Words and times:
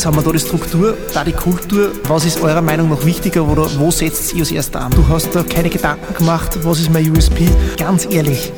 Jetzt 0.00 0.06
haben 0.06 0.16
wir 0.16 0.22
da 0.22 0.32
die 0.32 0.38
Struktur, 0.38 0.96
da 1.12 1.24
die 1.24 1.32
Kultur. 1.32 1.92
Was 2.04 2.24
ist 2.24 2.40
eurer 2.40 2.62
Meinung 2.62 2.88
nach 2.88 3.04
wichtiger 3.04 3.46
oder 3.46 3.68
wo 3.78 3.90
setzt 3.90 4.32
ihr 4.32 4.40
als 4.40 4.50
erster 4.50 4.80
an? 4.80 4.92
Du 4.92 5.06
hast 5.06 5.34
da 5.34 5.42
keine 5.42 5.68
Gedanken 5.68 6.14
gemacht, 6.14 6.58
was 6.62 6.80
ist 6.80 6.90
mein 6.90 7.14
USP? 7.14 7.46
Ganz 7.76 8.06
ehrlich, 8.10 8.50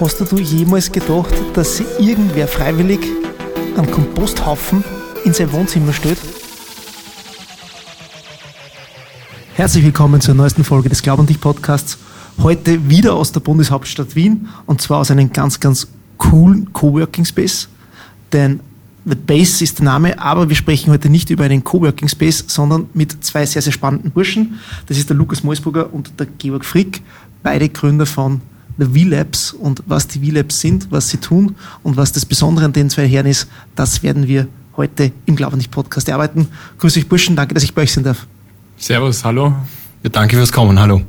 hast 0.00 0.20
du 0.20 0.38
jemals 0.40 0.90
gedacht, 0.90 1.32
dass 1.54 1.80
irgendwer 2.00 2.48
freiwillig 2.48 2.98
einen 3.76 3.88
Komposthaufen 3.88 4.82
in 5.24 5.32
sein 5.32 5.52
Wohnzimmer 5.52 5.92
stellt? 5.92 6.18
Herzlich 9.54 9.84
willkommen 9.84 10.20
zur 10.20 10.34
neuesten 10.34 10.64
Folge 10.64 10.88
des 10.88 11.00
Glaub 11.00 11.20
an 11.20 11.26
dich 11.26 11.40
Podcasts. 11.40 11.96
Heute 12.42 12.90
wieder 12.90 13.14
aus 13.14 13.30
der 13.30 13.38
Bundeshauptstadt 13.38 14.16
Wien 14.16 14.48
und 14.66 14.80
zwar 14.80 14.98
aus 14.98 15.12
einem 15.12 15.32
ganz, 15.32 15.60
ganz 15.60 15.86
coolen 16.16 16.72
Coworking 16.72 17.24
Space. 17.24 17.68
Denn 18.32 18.58
The 19.08 19.14
Base 19.14 19.64
ist 19.64 19.78
der 19.78 19.86
Name, 19.86 20.18
aber 20.18 20.50
wir 20.50 20.56
sprechen 20.56 20.90
heute 20.90 21.08
nicht 21.08 21.30
über 21.30 21.44
einen 21.44 21.64
Coworking 21.64 22.08
Space, 22.08 22.44
sondern 22.46 22.90
mit 22.92 23.24
zwei 23.24 23.46
sehr, 23.46 23.62
sehr 23.62 23.72
spannenden 23.72 24.10
Burschen. 24.10 24.58
Das 24.86 24.98
ist 24.98 25.08
der 25.08 25.16
Lukas 25.16 25.42
Moisburger 25.42 25.94
und 25.94 26.12
der 26.18 26.26
Georg 26.26 26.62
Frick, 26.62 27.00
beide 27.42 27.70
Gründer 27.70 28.04
von 28.04 28.42
The 28.76 28.84
V-Labs. 28.84 29.54
Und 29.54 29.82
was 29.86 30.08
die 30.08 30.18
V-Labs 30.20 30.60
sind, 30.60 30.88
was 30.90 31.08
sie 31.08 31.16
tun 31.16 31.54
und 31.82 31.96
was 31.96 32.12
das 32.12 32.26
Besondere 32.26 32.66
an 32.66 32.74
den 32.74 32.90
zwei 32.90 33.08
Herren 33.08 33.26
ist, 33.26 33.48
das 33.74 34.02
werden 34.02 34.28
wir 34.28 34.46
heute 34.76 35.10
im 35.24 35.36
Glauben 35.36 35.56
nicht 35.56 35.70
Podcast 35.70 36.08
erarbeiten. 36.08 36.48
Grüß 36.76 36.94
euch 36.98 37.08
Burschen, 37.08 37.34
danke, 37.34 37.54
dass 37.54 37.62
ich 37.62 37.72
bei 37.72 37.82
euch 37.82 37.92
sein 37.94 38.04
darf. 38.04 38.26
Servus, 38.76 39.24
hallo. 39.24 39.54
Ja, 40.02 40.10
danke 40.10 40.36
fürs 40.36 40.52
Kommen, 40.52 40.78
hallo 40.78 41.02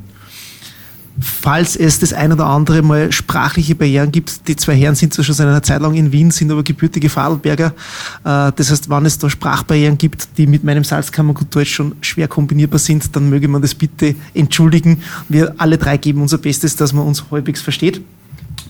falls 1.21 1.75
es 1.75 1.99
das 1.99 2.13
ein 2.13 2.31
oder 2.31 2.45
andere 2.45 2.81
Mal 2.81 3.11
sprachliche 3.11 3.75
Barrieren 3.75 4.11
gibt. 4.11 4.47
Die 4.47 4.55
zwei 4.55 4.75
Herren 4.75 4.95
sind 4.95 5.13
zwar 5.13 5.25
schon 5.25 5.35
seit 5.35 5.47
einer 5.47 5.63
Zeit 5.63 5.81
lang 5.81 5.95
in 5.95 6.11
Wien, 6.11 6.31
sind 6.31 6.51
aber 6.51 6.63
gebürtige 6.63 7.09
Fadelberger. 7.09 7.73
Äh, 8.23 8.51
das 8.55 8.71
heißt, 8.71 8.89
wenn 8.89 9.05
es 9.05 9.17
da 9.17 9.29
Sprachbarrieren 9.29 9.97
gibt, 9.97 10.37
die 10.37 10.47
mit 10.47 10.63
meinem 10.63 10.83
Salzkammergut 10.83 11.53
Deutsch 11.53 11.73
schon 11.73 11.95
schwer 12.01 12.27
kombinierbar 12.27 12.79
sind, 12.79 13.15
dann 13.15 13.29
möge 13.29 13.47
man 13.47 13.61
das 13.61 13.75
bitte 13.75 14.15
entschuldigen. 14.33 15.01
Wir 15.27 15.53
alle 15.57 15.77
drei 15.77 15.97
geben 15.97 16.21
unser 16.21 16.37
Bestes, 16.37 16.75
dass 16.75 16.93
man 16.93 17.05
uns 17.05 17.23
halbwegs 17.31 17.61
versteht. 17.61 18.01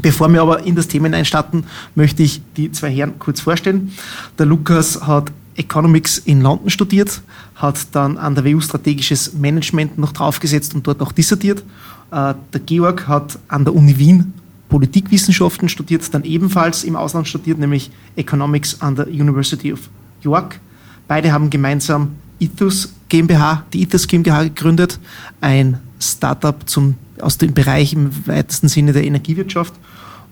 Bevor 0.01 0.31
wir 0.31 0.41
aber 0.41 0.63
in 0.63 0.75
das 0.75 0.87
Thema 0.87 1.13
einstarten, 1.13 1.65
möchte 1.93 2.23
ich 2.23 2.41
die 2.55 2.71
zwei 2.71 2.89
Herren 2.89 3.19
kurz 3.19 3.41
vorstellen. 3.41 3.91
Der 4.37 4.45
Lukas 4.45 5.01
hat 5.05 5.31
Economics 5.55 6.19
in 6.19 6.41
London 6.41 6.69
studiert, 6.69 7.21
hat 7.55 7.87
dann 7.91 8.17
an 8.17 8.33
der 8.33 8.45
WU 8.45 8.61
strategisches 8.61 9.33
Management 9.33 9.97
noch 9.97 10.13
draufgesetzt 10.13 10.73
und 10.73 10.87
dort 10.87 11.01
auch 11.01 11.11
dissertiert 11.11 11.63
der 12.11 12.61
Georg 12.65 13.07
hat 13.07 13.37
an 13.47 13.65
der 13.65 13.75
Uni 13.75 13.97
Wien 13.97 14.33
Politikwissenschaften 14.69 15.67
studiert, 15.67 16.13
dann 16.13 16.23
ebenfalls 16.23 16.83
im 16.83 16.95
Ausland 16.95 17.27
studiert, 17.27 17.57
nämlich 17.57 17.91
Economics 18.15 18.81
an 18.81 18.95
der 18.95 19.07
University 19.07 19.73
of 19.73 19.89
York. 20.21 20.59
Beide 21.07 21.31
haben 21.31 21.49
gemeinsam 21.49 22.15
Ethos 22.39 22.93
GmbH, 23.09 23.65
die 23.73 23.81
Ethos 23.81 24.07
GmbH 24.07 24.43
gegründet, 24.43 24.99
ein 25.41 25.79
Startup 25.99 26.55
zum, 26.69 26.95
aus 27.19 27.37
dem 27.37 27.53
Bereich 27.53 27.93
im 27.93 28.11
weitesten 28.27 28.69
Sinne 28.69 28.93
der 28.93 29.03
Energiewirtschaft. 29.03 29.73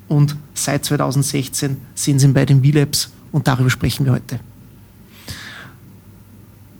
Und 0.07 0.37
seit 0.53 0.85
2016 0.85 1.77
sind 1.95 2.19
sie 2.19 2.27
bei 2.29 2.45
den 2.45 2.63
V-Labs 2.63 3.09
und 3.31 3.47
darüber 3.47 3.69
sprechen 3.69 4.05
wir 4.05 4.13
heute. 4.13 4.39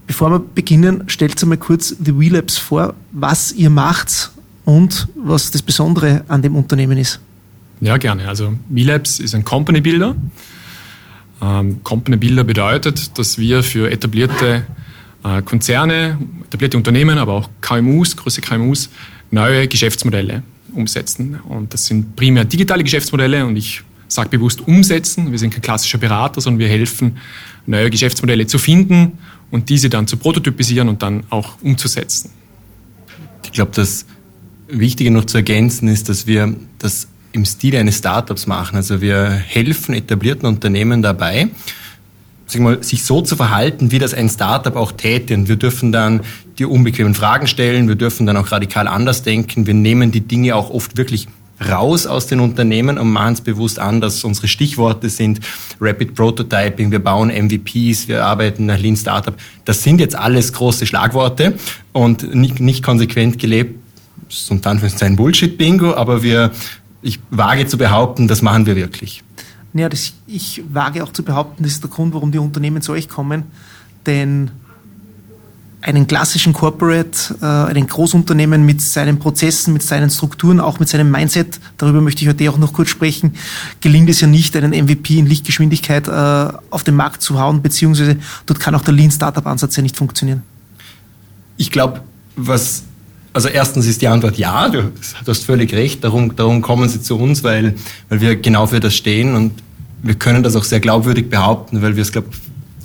Bevor 0.06 0.32
wir 0.32 0.40
beginnen, 0.40 1.04
stellt 1.08 1.44
mal 1.46 1.58
kurz 1.58 1.96
die 2.00 2.14
V-Labs 2.14 2.58
vor, 2.58 2.94
was 3.12 3.52
ihr 3.52 3.70
macht 3.70 4.32
und 4.68 5.08
was 5.16 5.50
das 5.50 5.62
Besondere 5.62 6.26
an 6.28 6.42
dem 6.42 6.54
Unternehmen 6.58 6.98
ist. 6.98 7.22
Ja, 7.80 7.96
gerne. 7.96 8.28
Also 8.28 8.54
VLabs 8.70 9.20
ist 9.20 9.34
ein 9.34 9.46
Company 9.46 9.80
Builder. 9.80 10.14
Ähm, 11.42 11.82
Company 11.84 12.18
Builder 12.18 12.44
bedeutet, 12.44 13.18
dass 13.18 13.38
wir 13.38 13.64
für 13.64 13.90
etablierte 13.90 14.66
äh, 15.24 15.42
Konzerne, 15.44 16.18
etablierte 16.48 16.76
Unternehmen, 16.76 17.18
aber 17.18 17.34
auch 17.34 17.50
KMUs, 17.62 18.18
große 18.18 18.42
KMUs, 18.42 18.90
neue 19.32 19.70
Geschäftsmodelle 19.70 20.44
umsetzen. 20.74 21.40
Und 21.48 21.74
das 21.74 21.86
sind 21.86 22.18
primär 22.18 22.44
digitale 22.44 22.84
Geschäftsmodelle 22.84 23.46
und 23.46 23.56
ich 23.56 23.84
sage 24.10 24.28
bewusst 24.28 24.68
umsetzen. 24.68 25.32
Wir 25.32 25.40
sind 25.40 25.52
kein 25.52 25.62
klassischer 25.62 25.98
Berater, 25.98 26.42
sondern 26.42 26.60
wir 26.60 26.68
helfen, 26.68 27.20
neue 27.66 27.90
Geschäftsmodelle 27.90 28.48
zu 28.48 28.58
finden 28.58 29.18
und 29.50 29.70
diese 29.70 29.90
dann 29.90 30.08
zu 30.08 30.18
prototypisieren 30.18 30.90
und 30.90 31.02
dann 31.04 31.24
auch 31.30 31.54
umzusetzen. 31.62 32.32
Ich 33.46 33.54
glaube, 33.54 33.72
dass 33.72 34.06
Wichtiger 34.68 35.12
noch 35.12 35.26
zu 35.26 35.38
ergänzen 35.38 35.88
ist, 35.88 36.10
dass 36.10 36.28
wir 36.28 36.54
das 36.80 37.08
im 37.32 37.46
Stil 37.46 37.76
eines 37.76 37.98
Startups 37.98 38.48
machen. 38.48 38.76
Also 38.76 39.02
wir 39.02 39.30
helfen 39.30 39.94
etablierten 39.94 40.48
Unternehmen 40.48 41.02
dabei, 41.02 41.50
mal, 42.58 42.82
sich 42.84 43.04
so 43.04 43.22
zu 43.22 43.36
verhalten, 43.36 43.92
wie 43.92 44.00
das 44.00 44.14
ein 44.14 44.30
Startup 44.30 44.76
auch 44.76 44.92
täte. 44.92 45.34
Und 45.34 45.48
wir 45.48 45.58
dürfen 45.58 45.92
dann 45.92 46.22
die 46.58 46.66
unbequemen 46.66 47.14
Fragen 47.14 47.48
stellen, 47.48 47.88
wir 47.88 47.96
dürfen 47.96 48.26
dann 48.26 48.38
auch 48.38 48.52
radikal 48.52 48.88
anders 48.88 49.24
denken. 49.24 49.68
Wir 49.68 49.74
nehmen 49.74 50.12
die 50.12 50.22
Dinge 50.22 50.56
auch 50.56 50.70
oft 50.70 50.98
wirklich 50.98 51.28
raus 51.70 52.06
aus 52.06 52.28
den 52.28 52.40
Unternehmen 52.40 52.98
und 52.98 53.12
machen 53.12 53.34
es 53.34 53.42
bewusst 53.42 53.80
anders. 53.80 54.24
Unsere 54.24 54.48
Stichworte 54.48 55.10
sind 55.10 55.40
Rapid 55.82 56.14
Prototyping, 56.14 56.92
wir 56.92 57.00
bauen 57.00 57.30
MVPs, 57.30 58.08
wir 58.08 58.26
arbeiten 58.26 58.68
nach 58.68 58.78
Lean 58.80 58.96
Startup. 58.96 59.36
Das 59.66 59.82
sind 59.82 60.00
jetzt 60.00 60.16
alles 60.16 60.54
große 60.54 60.86
Schlagworte 60.86 61.56
und 61.94 62.36
nicht, 62.36 62.60
nicht 62.60 62.84
konsequent 62.84 63.40
gelebt 63.40 63.77
ist 64.30 64.52
unter 64.52 64.70
Anführungszeichen 64.72 65.16
Bullshit-Bingo, 65.16 65.96
aber 65.96 66.24
wir, 66.24 66.52
ich 67.02 67.20
wage 67.30 67.68
zu 67.68 67.78
behaupten, 67.78 68.28
das 68.28 68.42
machen 68.42 68.66
wir 68.66 68.76
wirklich. 68.76 69.24
Ja, 69.74 69.90
das, 69.90 70.14
ich 70.26 70.64
wage 70.70 71.04
auch 71.04 71.14
zu 71.14 71.24
behaupten, 71.24 71.64
das 71.64 71.74
ist 71.74 71.84
der 71.84 71.90
Grund, 71.90 72.14
warum 72.14 72.32
die 72.32 72.40
Unternehmen 72.40 72.82
zu 72.82 72.94
euch 72.94 73.08
kommen. 73.08 73.44
Denn 74.06 74.52
einen 75.82 76.08
klassischen 76.08 76.54
Corporate, 76.54 77.36
äh, 77.42 77.46
einen 77.46 77.88
Großunternehmen 77.88 78.66
mit 78.66 78.82
seinen 78.82 79.20
Prozessen, 79.20 79.74
mit 79.74 79.84
seinen 79.84 80.10
Strukturen, 80.10 80.60
auch 80.60 80.80
mit 80.80 80.90
seinem 80.90 81.12
Mindset, 81.12 81.60
darüber 81.78 82.02
möchte 82.02 82.24
ich 82.24 82.28
heute 82.28 82.50
auch 82.50 82.58
noch 82.58 82.74
kurz 82.74 82.90
sprechen, 82.90 83.34
gelingt 83.80 84.10
es 84.10 84.20
ja 84.20 84.28
nicht, 84.28 84.56
einen 84.56 84.72
MVP 84.72 85.20
in 85.20 85.28
Lichtgeschwindigkeit 85.28 86.08
äh, 86.08 86.58
auf 86.72 86.84
den 86.84 86.96
Markt 86.96 87.22
zu 87.22 87.40
hauen, 87.40 87.62
beziehungsweise 87.62 88.18
dort 88.48 88.60
kann 88.60 88.74
auch 88.74 88.82
der 88.82 88.96
Lean 88.96 89.12
Startup 89.12 89.46
Ansatz 89.46 89.76
ja 89.76 89.84
nicht 89.84 89.96
funktionieren. 89.96 90.42
Ich 91.58 91.72
glaube, 91.72 92.02
was 92.36 92.84
also 93.38 93.50
erstens 93.50 93.86
ist 93.86 94.02
die 94.02 94.08
Antwort 94.08 94.40
ja, 94.40 94.68
du, 94.68 94.92
hast 95.28 95.46
völlig 95.46 95.72
recht, 95.72 96.04
darum, 96.04 96.36
darum 96.36 96.64
kommen 96.64 96.90
sie 96.90 97.04
zu 97.04 97.20
uns, 97.20 97.44
weil, 97.44 97.76
weil 98.10 98.20
wir 98.20 98.36
genau 98.36 98.66
für 98.66 98.80
das 98.80 98.96
stehen 98.96 99.36
und 99.36 99.52
wir 100.02 100.16
können 100.16 100.42
das 100.42 100.56
auch 100.56 100.64
sehr 100.64 100.80
glaubwürdig 100.80 101.30
behaupten, 101.30 101.84
weil 101.84 101.96
wir 101.96 102.02
es, 102.02 102.12
glaube 102.12 102.30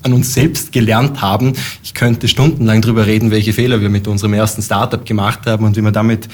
an 0.02 0.12
uns 0.12 0.34
selbst 0.34 0.70
gelernt 0.70 1.22
haben. 1.22 1.54
Ich 1.82 1.94
könnte 1.94 2.28
stundenlang 2.28 2.82
darüber 2.82 3.06
reden, 3.06 3.30
welche 3.30 3.54
Fehler 3.54 3.80
wir 3.80 3.88
mit 3.88 4.06
unserem 4.06 4.34
ersten 4.34 4.60
Startup 4.60 5.02
gemacht 5.06 5.46
haben 5.46 5.64
und 5.64 5.74
wie 5.74 5.80
wir 5.80 5.90
damit 5.90 6.28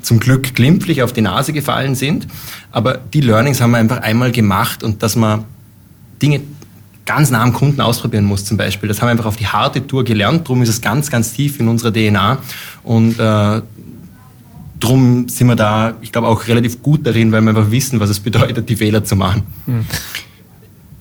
zum 0.00 0.20
Glück 0.20 0.54
glimpflich 0.54 1.02
auf 1.02 1.12
die 1.12 1.20
Nase 1.20 1.52
gefallen 1.52 1.96
sind. 1.96 2.26
Aber 2.70 2.96
die 2.96 3.20
Learnings 3.20 3.60
haben 3.60 3.72
wir 3.72 3.78
einfach 3.78 3.98
einmal 3.98 4.32
gemacht 4.32 4.82
und 4.82 5.02
dass 5.02 5.16
man 5.16 5.44
Dinge 6.22 6.40
ganz 7.08 7.30
nah 7.30 7.42
am 7.42 7.54
Kunden 7.54 7.80
ausprobieren 7.80 8.26
muss 8.26 8.44
zum 8.44 8.58
Beispiel. 8.58 8.86
Das 8.86 9.00
haben 9.00 9.08
wir 9.08 9.12
einfach 9.12 9.24
auf 9.24 9.36
die 9.36 9.46
harte 9.46 9.84
Tour 9.86 10.04
gelernt, 10.04 10.42
darum 10.46 10.62
ist 10.62 10.68
es 10.68 10.80
ganz, 10.82 11.10
ganz 11.10 11.32
tief 11.32 11.58
in 11.58 11.66
unserer 11.66 11.90
DNA 11.90 12.38
und 12.84 13.18
äh, 13.18 13.62
drum 14.78 15.28
sind 15.28 15.46
wir 15.46 15.56
da, 15.56 15.94
ich 16.02 16.12
glaube, 16.12 16.28
auch 16.28 16.46
relativ 16.46 16.82
gut 16.82 17.06
darin, 17.06 17.32
weil 17.32 17.40
wir 17.40 17.48
einfach 17.48 17.70
wissen, 17.70 17.98
was 17.98 18.10
es 18.10 18.20
bedeutet, 18.20 18.68
die 18.68 18.76
Fehler 18.76 19.04
zu 19.04 19.16
machen. 19.16 19.42
Hm. 19.64 19.86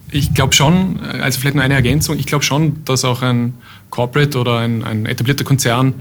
Ich 0.10 0.34
glaube 0.34 0.54
schon, 0.54 1.02
also 1.22 1.42
vielleicht 1.42 1.56
nur 1.56 1.64
eine 1.66 1.74
Ergänzung, 1.74 2.18
ich 2.18 2.26
glaube 2.26 2.46
schon, 2.46 2.86
dass 2.86 3.04
auch 3.04 3.22
ein 3.22 3.56
Corporate 3.90 4.40
oder 4.40 4.60
ein, 4.60 4.86
ein 4.86 5.06
etablierter 5.06 5.44
Konzern 5.44 5.94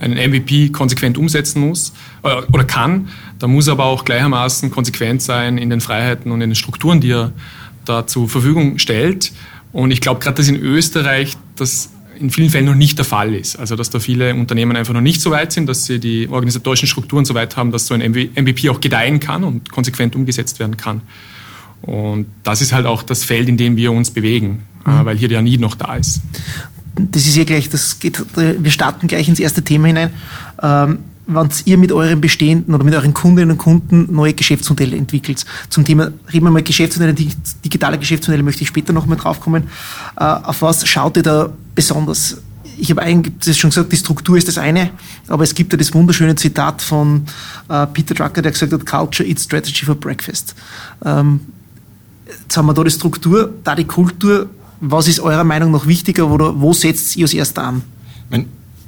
einen 0.00 0.14
MVP 0.14 0.70
konsequent 0.70 1.16
umsetzen 1.16 1.60
muss 1.60 1.92
äh, 2.24 2.42
oder 2.52 2.64
kann. 2.64 3.10
Da 3.38 3.46
muss 3.46 3.68
aber 3.68 3.84
auch 3.84 4.04
gleichermaßen 4.04 4.72
konsequent 4.72 5.22
sein 5.22 5.56
in 5.56 5.70
den 5.70 5.80
Freiheiten 5.80 6.32
und 6.32 6.40
in 6.40 6.50
den 6.50 6.56
Strukturen, 6.56 7.00
die 7.00 7.12
er 7.12 7.30
da 7.84 8.06
zur 8.08 8.28
Verfügung 8.28 8.78
stellt. 8.78 9.32
Und 9.72 9.90
ich 9.90 10.00
glaube 10.00 10.20
gerade, 10.20 10.36
dass 10.36 10.48
in 10.48 10.56
Österreich 10.56 11.36
das 11.56 11.90
in 12.18 12.30
vielen 12.30 12.50
Fällen 12.50 12.66
noch 12.66 12.74
nicht 12.74 12.98
der 12.98 13.04
Fall 13.04 13.34
ist. 13.34 13.58
Also 13.58 13.74
dass 13.74 13.90
da 13.90 13.98
viele 13.98 14.34
Unternehmen 14.34 14.76
einfach 14.76 14.94
noch 14.94 15.00
nicht 15.00 15.20
so 15.20 15.30
weit 15.30 15.52
sind, 15.52 15.66
dass 15.66 15.86
sie 15.86 15.98
die 15.98 16.28
organisatorischen 16.28 16.86
Strukturen 16.86 17.24
so 17.24 17.34
weit 17.34 17.56
haben, 17.56 17.72
dass 17.72 17.86
so 17.86 17.94
ein 17.94 18.00
MVP 18.00 18.68
auch 18.70 18.80
gedeihen 18.80 19.18
kann 19.18 19.44
und 19.44 19.70
konsequent 19.70 20.14
umgesetzt 20.14 20.58
werden 20.60 20.76
kann. 20.76 21.00
Und 21.82 22.26
das 22.44 22.60
ist 22.62 22.72
halt 22.72 22.86
auch 22.86 23.02
das 23.02 23.24
Feld, 23.24 23.48
in 23.48 23.56
dem 23.56 23.76
wir 23.76 23.90
uns 23.90 24.10
bewegen, 24.10 24.62
mhm. 24.84 25.04
weil 25.04 25.16
hier 25.16 25.28
der 25.28 25.42
Need 25.42 25.60
noch 25.60 25.74
da 25.74 25.96
ist. 25.96 26.20
Das 26.94 27.26
ist 27.26 27.36
ja 27.36 27.44
gleich, 27.44 27.68
das 27.70 27.98
geht, 27.98 28.22
wir 28.36 28.70
starten 28.70 29.08
gleich 29.08 29.28
ins 29.28 29.40
erste 29.40 29.62
Thema 29.62 29.88
hinein. 29.88 30.10
Ähm, 30.62 30.98
wenn 31.26 31.48
ihr 31.64 31.78
mit 31.78 31.92
euren 31.92 32.20
bestehenden 32.20 32.74
oder 32.74 32.84
mit 32.84 32.94
euren 32.94 33.14
Kundinnen 33.14 33.52
und 33.52 33.58
Kunden 33.58 34.08
neue 34.12 34.34
Geschäftsmodelle 34.34 34.96
entwickelt. 34.96 35.44
Zum 35.70 35.84
Thema, 35.84 36.10
reden 36.32 36.46
wir 36.46 36.50
mal 36.50 36.62
Geschäftsmodelle, 36.62 37.14
digitale 37.64 37.98
Geschäftsmodelle 37.98 38.42
möchte 38.42 38.62
ich 38.62 38.68
später 38.68 38.92
noch 38.92 39.06
mal 39.06 39.16
drauf 39.16 39.40
kommen. 39.40 39.64
Äh, 40.16 40.24
auf 40.24 40.62
was 40.62 40.86
schaut 40.86 41.16
ihr 41.16 41.22
da 41.22 41.52
besonders? 41.74 42.38
Ich 42.78 42.90
habe 42.90 43.02
eigentlich 43.02 43.56
schon 43.56 43.70
gesagt, 43.70 43.92
die 43.92 43.96
Struktur 43.96 44.36
ist 44.36 44.48
das 44.48 44.58
eine, 44.58 44.90
aber 45.28 45.44
es 45.44 45.54
gibt 45.54 45.72
ja 45.72 45.78
das 45.78 45.94
wunderschöne 45.94 46.34
Zitat 46.34 46.82
von 46.82 47.26
äh, 47.68 47.86
Peter 47.86 48.14
Drucker, 48.14 48.42
der 48.42 48.50
gesagt 48.50 48.72
hat, 48.72 48.86
Culture 48.86 49.28
eats 49.28 49.44
Strategy 49.44 49.84
for 49.84 49.94
Breakfast. 49.94 50.54
Ähm, 51.04 51.40
jetzt 52.26 52.56
haben 52.56 52.66
wir 52.66 52.74
da 52.74 52.82
die 52.82 52.90
Struktur, 52.90 53.52
da 53.62 53.74
die 53.74 53.84
Kultur. 53.84 54.48
Was 54.80 55.06
ist 55.06 55.20
eurer 55.20 55.44
Meinung 55.44 55.70
nach 55.70 55.86
wichtiger 55.86 56.28
oder 56.28 56.60
wo 56.60 56.72
setzt 56.72 57.14
ihr 57.16 57.24
als 57.24 57.34
erster 57.34 57.62
an? 57.62 57.82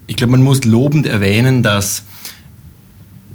Ich 0.06 0.16
glaube, 0.16 0.32
man 0.32 0.42
muss 0.42 0.64
lobend 0.64 1.06
erwähnen, 1.06 1.62
dass 1.62 2.02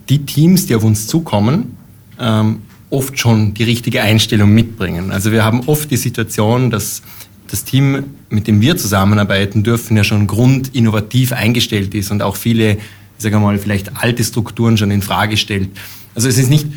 die 0.09 0.25
Teams, 0.25 0.65
die 0.65 0.75
auf 0.75 0.83
uns 0.83 1.07
zukommen, 1.07 1.77
ähm, 2.19 2.61
oft 2.89 3.19
schon 3.19 3.53
die 3.53 3.63
richtige 3.63 4.01
Einstellung 4.01 4.51
mitbringen. 4.51 5.11
Also 5.11 5.31
wir 5.31 5.43
haben 5.43 5.61
oft 5.67 5.91
die 5.91 5.97
Situation, 5.97 6.71
dass 6.71 7.01
das 7.47 7.63
Team, 7.63 8.03
mit 8.29 8.47
dem 8.47 8.61
wir 8.61 8.77
zusammenarbeiten 8.77 9.63
dürfen, 9.63 9.97
ja 9.97 10.03
schon 10.03 10.27
grundinnovativ 10.27 11.33
eingestellt 11.33 11.93
ist 11.93 12.11
und 12.11 12.21
auch 12.21 12.35
viele, 12.35 12.73
ich 12.73 12.79
sage 13.17 13.39
mal, 13.39 13.57
vielleicht 13.57 13.97
alte 14.01 14.23
Strukturen 14.23 14.77
schon 14.77 14.91
in 14.91 15.01
Frage 15.01 15.37
stellt. 15.37 15.69
Also 16.15 16.27
es 16.27 16.37
ist 16.37 16.49
nicht 16.49 16.67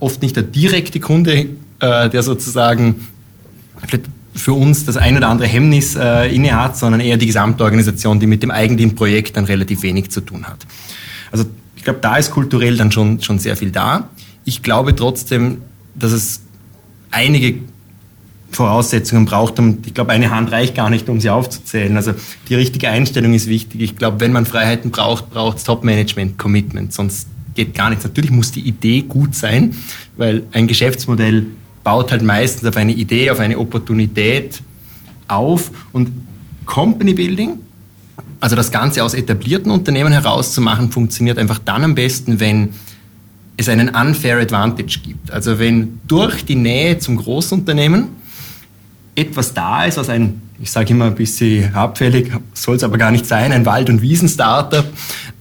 oft 0.00 0.22
nicht 0.22 0.36
der 0.36 0.42
direkte 0.42 1.00
Kunde, 1.00 1.46
äh, 1.80 2.10
der 2.10 2.22
sozusagen 2.22 3.08
für 4.34 4.52
uns 4.52 4.84
das 4.86 4.96
ein 4.96 5.16
oder 5.16 5.28
andere 5.28 5.48
Hemmnis 5.48 5.96
äh, 5.96 6.34
innehat, 6.34 6.76
sondern 6.76 7.00
eher 7.00 7.16
die 7.16 7.26
gesamte 7.26 7.64
Organisation, 7.64 8.20
die 8.20 8.26
mit 8.26 8.42
dem 8.42 8.50
eigentlichen 8.50 8.94
Projekt 8.94 9.36
dann 9.36 9.44
relativ 9.44 9.82
wenig 9.82 10.10
zu 10.10 10.20
tun 10.20 10.44
hat. 10.44 10.66
Also 11.30 11.44
ich 11.82 11.84
glaube, 11.84 11.98
da 12.00 12.16
ist 12.16 12.30
kulturell 12.30 12.76
dann 12.76 12.92
schon, 12.92 13.20
schon 13.20 13.40
sehr 13.40 13.56
viel 13.56 13.72
da. 13.72 14.08
Ich 14.44 14.62
glaube 14.62 14.94
trotzdem, 14.94 15.62
dass 15.96 16.12
es 16.12 16.42
einige 17.10 17.56
Voraussetzungen 18.52 19.24
braucht. 19.24 19.58
Und 19.58 19.84
ich 19.88 19.92
glaube, 19.92 20.12
eine 20.12 20.30
Hand 20.30 20.52
reicht 20.52 20.76
gar 20.76 20.90
nicht, 20.90 21.08
um 21.08 21.20
sie 21.20 21.28
aufzuzählen. 21.28 21.96
Also 21.96 22.12
die 22.48 22.54
richtige 22.54 22.88
Einstellung 22.88 23.34
ist 23.34 23.48
wichtig. 23.48 23.80
Ich 23.80 23.96
glaube, 23.96 24.20
wenn 24.20 24.30
man 24.30 24.46
Freiheiten 24.46 24.92
braucht, 24.92 25.30
braucht 25.30 25.58
es 25.58 25.64
Top-Management-Commitment. 25.64 26.92
Sonst 26.92 27.26
geht 27.56 27.74
gar 27.74 27.90
nichts. 27.90 28.04
Natürlich 28.04 28.30
muss 28.30 28.52
die 28.52 28.60
Idee 28.60 29.00
gut 29.00 29.34
sein, 29.34 29.74
weil 30.16 30.44
ein 30.52 30.68
Geschäftsmodell 30.68 31.46
baut 31.82 32.12
halt 32.12 32.22
meistens 32.22 32.68
auf 32.68 32.76
eine 32.76 32.92
Idee, 32.92 33.32
auf 33.32 33.40
eine 33.40 33.58
Opportunität 33.58 34.62
auf. 35.26 35.72
Und 35.90 36.12
Company 36.64 37.12
Building, 37.12 37.58
also 38.42 38.56
das 38.56 38.72
Ganze 38.72 39.04
aus 39.04 39.14
etablierten 39.14 39.70
Unternehmen 39.70 40.12
herauszumachen, 40.12 40.90
funktioniert 40.90 41.38
einfach 41.38 41.60
dann 41.60 41.84
am 41.84 41.94
besten, 41.94 42.40
wenn 42.40 42.70
es 43.56 43.68
einen 43.68 43.90
unfair 43.90 44.38
Advantage 44.38 44.98
gibt. 45.00 45.30
Also 45.30 45.60
wenn 45.60 46.00
durch 46.08 46.44
die 46.44 46.56
Nähe 46.56 46.98
zum 46.98 47.18
Großunternehmen 47.18 48.08
etwas 49.14 49.54
da 49.54 49.84
ist, 49.84 49.96
was 49.96 50.08
ein, 50.08 50.42
ich 50.60 50.72
sage 50.72 50.90
immer 50.90 51.04
ein 51.04 51.14
bisschen 51.14 51.72
abfällig, 51.72 52.32
soll 52.52 52.74
es 52.74 52.82
aber 52.82 52.98
gar 52.98 53.12
nicht 53.12 53.26
sein, 53.26 53.52
ein 53.52 53.64
Wald- 53.64 53.88
und 53.88 54.02
Wiesen-Startup 54.02 54.86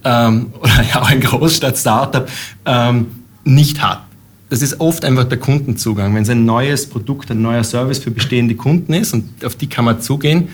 ähm, 0.03 0.53
oder 0.59 0.83
ja 0.83 1.01
auch 1.01 1.09
ein 1.09 1.21
Großstadt-Startup 1.21 2.29
ähm, 2.67 3.07
nicht 3.43 3.81
hat. 3.81 4.03
Das 4.51 4.61
ist 4.61 4.79
oft 4.79 5.05
einfach 5.05 5.23
der 5.23 5.39
Kundenzugang. 5.39 6.13
Wenn 6.13 6.21
es 6.21 6.29
ein 6.29 6.45
neues 6.45 6.87
Produkt, 6.87 7.31
ein 7.31 7.41
neuer 7.41 7.63
Service 7.63 7.97
für 7.97 8.11
bestehende 8.11 8.53
Kunden 8.53 8.93
ist 8.93 9.11
und 9.15 9.43
auf 9.43 9.55
die 9.55 9.65
kann 9.65 9.85
man 9.85 10.01
zugehen, 10.01 10.49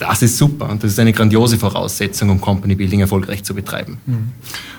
das 0.00 0.22
ist 0.22 0.38
super 0.38 0.68
und 0.68 0.82
das 0.82 0.92
ist 0.92 0.98
eine 0.98 1.12
grandiose 1.12 1.58
Voraussetzung, 1.58 2.30
um 2.30 2.40
Company 2.40 2.74
Building 2.74 3.00
erfolgreich 3.00 3.44
zu 3.44 3.54
betreiben. 3.54 3.98
Mhm. 4.06 4.32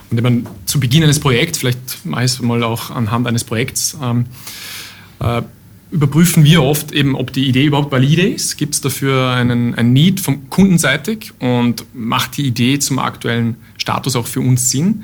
Und 0.10 0.18
wenn 0.18 0.24
man 0.24 0.48
zu 0.66 0.80
Beginn 0.80 1.04
eines 1.04 1.20
Projekts, 1.20 1.60
vielleicht 1.60 2.06
meist 2.06 2.42
mal 2.42 2.64
auch 2.64 2.90
anhand 2.90 3.28
eines 3.28 3.44
Projekts, 3.44 3.96
ähm, 4.02 4.26
äh, 5.20 5.44
überprüfen 5.92 6.44
wir 6.44 6.64
oft 6.64 6.92
eben, 6.92 7.16
ob 7.16 7.34
die 7.34 7.48
Idee 7.48 7.66
überhaupt 7.66 7.92
valide 7.92 8.28
ist. 8.28 8.58
Gibt 8.58 8.74
es 8.74 8.82
dafür 8.82 9.30
einen, 9.30 9.76
einen 9.76 9.94
Need 9.94 10.20
von 10.20 10.50
kundenseitig 10.50 11.34
und 11.40 11.86
macht 11.94 12.38
die 12.38 12.48
Idee 12.48 12.80
zum 12.80 12.98
aktuellen 12.98 13.58
Status 13.78 14.16
auch 14.16 14.28
für 14.28 14.40
uns 14.40 14.72
Sinn? 14.72 15.04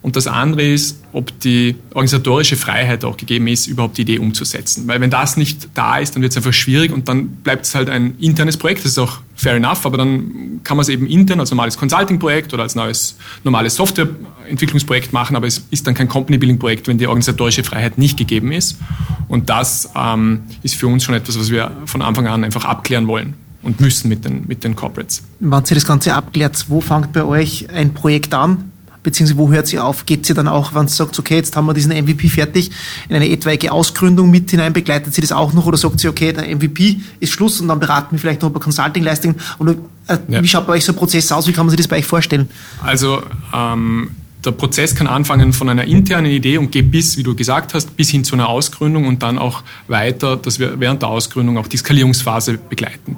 Und 0.00 0.16
das 0.16 0.28
andere 0.28 0.62
ist, 0.62 1.02
ob 1.18 1.40
die 1.40 1.74
organisatorische 1.94 2.56
Freiheit 2.56 3.04
auch 3.04 3.16
gegeben 3.16 3.48
ist, 3.48 3.66
überhaupt 3.66 3.98
die 3.98 4.02
Idee 4.02 4.20
umzusetzen. 4.20 4.86
Weil 4.86 5.00
wenn 5.00 5.10
das 5.10 5.36
nicht 5.36 5.68
da 5.74 5.98
ist, 5.98 6.14
dann 6.14 6.22
wird 6.22 6.30
es 6.30 6.36
einfach 6.36 6.52
schwierig 6.52 6.92
und 6.92 7.08
dann 7.08 7.26
bleibt 7.28 7.66
es 7.66 7.74
halt 7.74 7.90
ein 7.90 8.16
internes 8.20 8.56
Projekt. 8.56 8.84
Das 8.84 8.92
ist 8.92 8.98
auch 8.98 9.18
fair 9.34 9.56
enough, 9.56 9.84
aber 9.84 9.98
dann 9.98 10.60
kann 10.62 10.76
man 10.76 10.82
es 10.82 10.88
eben 10.88 11.08
intern 11.08 11.40
als 11.40 11.50
normales 11.50 11.76
Consulting-Projekt 11.76 12.54
oder 12.54 12.62
als 12.62 12.76
neues 12.76 13.16
normales 13.42 13.74
Softwareentwicklungsprojekt 13.74 15.12
machen, 15.12 15.34
aber 15.34 15.48
es 15.48 15.64
ist 15.72 15.88
dann 15.88 15.94
kein 15.94 16.06
Company-Building-Projekt, 16.06 16.86
wenn 16.86 16.98
die 16.98 17.08
organisatorische 17.08 17.64
Freiheit 17.64 17.98
nicht 17.98 18.16
gegeben 18.16 18.52
ist. 18.52 18.78
Und 19.26 19.50
das 19.50 19.90
ähm, 19.96 20.42
ist 20.62 20.76
für 20.76 20.86
uns 20.86 21.02
schon 21.02 21.16
etwas, 21.16 21.36
was 21.36 21.50
wir 21.50 21.72
von 21.86 22.00
Anfang 22.00 22.28
an 22.28 22.44
einfach 22.44 22.64
abklären 22.64 23.08
wollen 23.08 23.34
und 23.62 23.80
müssen 23.80 24.08
mit 24.08 24.24
den, 24.24 24.46
mit 24.46 24.62
den 24.62 24.76
Corporates. 24.76 25.24
Wenn 25.40 25.64
Sie 25.64 25.74
das 25.74 25.84
Ganze 25.84 26.14
abklärt, 26.14 26.66
wo 26.68 26.80
fängt 26.80 27.12
bei 27.12 27.24
euch 27.24 27.68
ein 27.70 27.92
Projekt 27.92 28.34
an? 28.34 28.70
Beziehungsweise 29.08 29.38
wo 29.38 29.50
hört 29.50 29.66
sie 29.66 29.78
auf? 29.78 30.04
Geht 30.04 30.26
sie 30.26 30.34
dann 30.34 30.48
auch, 30.48 30.74
wenn 30.74 30.86
sie 30.86 30.94
sagt, 30.94 31.18
okay, 31.18 31.36
jetzt 31.36 31.56
haben 31.56 31.64
wir 31.64 31.72
diesen 31.72 31.92
MVP 31.92 32.28
fertig, 32.28 32.70
in 33.08 33.16
eine 33.16 33.28
etwaige 33.28 33.72
Ausgründung 33.72 34.30
mit 34.30 34.50
hinein, 34.50 34.74
begleitet 34.74 35.14
sie 35.14 35.22
das 35.22 35.32
auch 35.32 35.54
noch 35.54 35.64
oder 35.64 35.78
sagt 35.78 35.98
sie, 35.98 36.08
okay, 36.08 36.32
der 36.34 36.54
MVP 36.54 37.00
ist 37.18 37.32
Schluss 37.32 37.58
und 37.60 37.68
dann 37.68 37.80
beraten 37.80 38.08
wir 38.12 38.18
vielleicht 38.18 38.42
noch 38.42 38.50
über 38.50 38.60
Consulting-Leistungen? 38.60 39.36
Oder 39.58 39.76
äh, 40.08 40.18
ja. 40.28 40.42
wie 40.42 40.48
schaut 40.48 40.66
bei 40.66 40.74
euch 40.74 40.84
so 40.84 40.92
ein 40.92 40.96
Prozess 40.96 41.32
aus? 41.32 41.46
Wie 41.46 41.52
kann 41.52 41.64
man 41.64 41.70
sich 41.70 41.78
das 41.78 41.88
bei 41.88 41.96
euch 41.96 42.04
vorstellen? 42.04 42.50
Also 42.82 43.22
ähm, 43.54 44.10
der 44.44 44.50
Prozess 44.50 44.94
kann 44.94 45.06
anfangen 45.06 45.54
von 45.54 45.70
einer 45.70 45.84
internen 45.84 46.30
Idee 46.30 46.58
und 46.58 46.70
geht 46.70 46.90
bis, 46.90 47.16
wie 47.16 47.22
du 47.22 47.34
gesagt 47.34 47.72
hast, 47.72 47.96
bis 47.96 48.10
hin 48.10 48.24
zu 48.24 48.34
einer 48.34 48.50
Ausgründung 48.50 49.06
und 49.06 49.22
dann 49.22 49.38
auch 49.38 49.62
weiter, 49.86 50.36
dass 50.36 50.58
wir 50.58 50.78
während 50.80 51.00
der 51.00 51.08
Ausgründung 51.08 51.56
auch 51.56 51.66
die 51.66 51.78
Skalierungsphase 51.78 52.58
begleiten. 52.58 53.16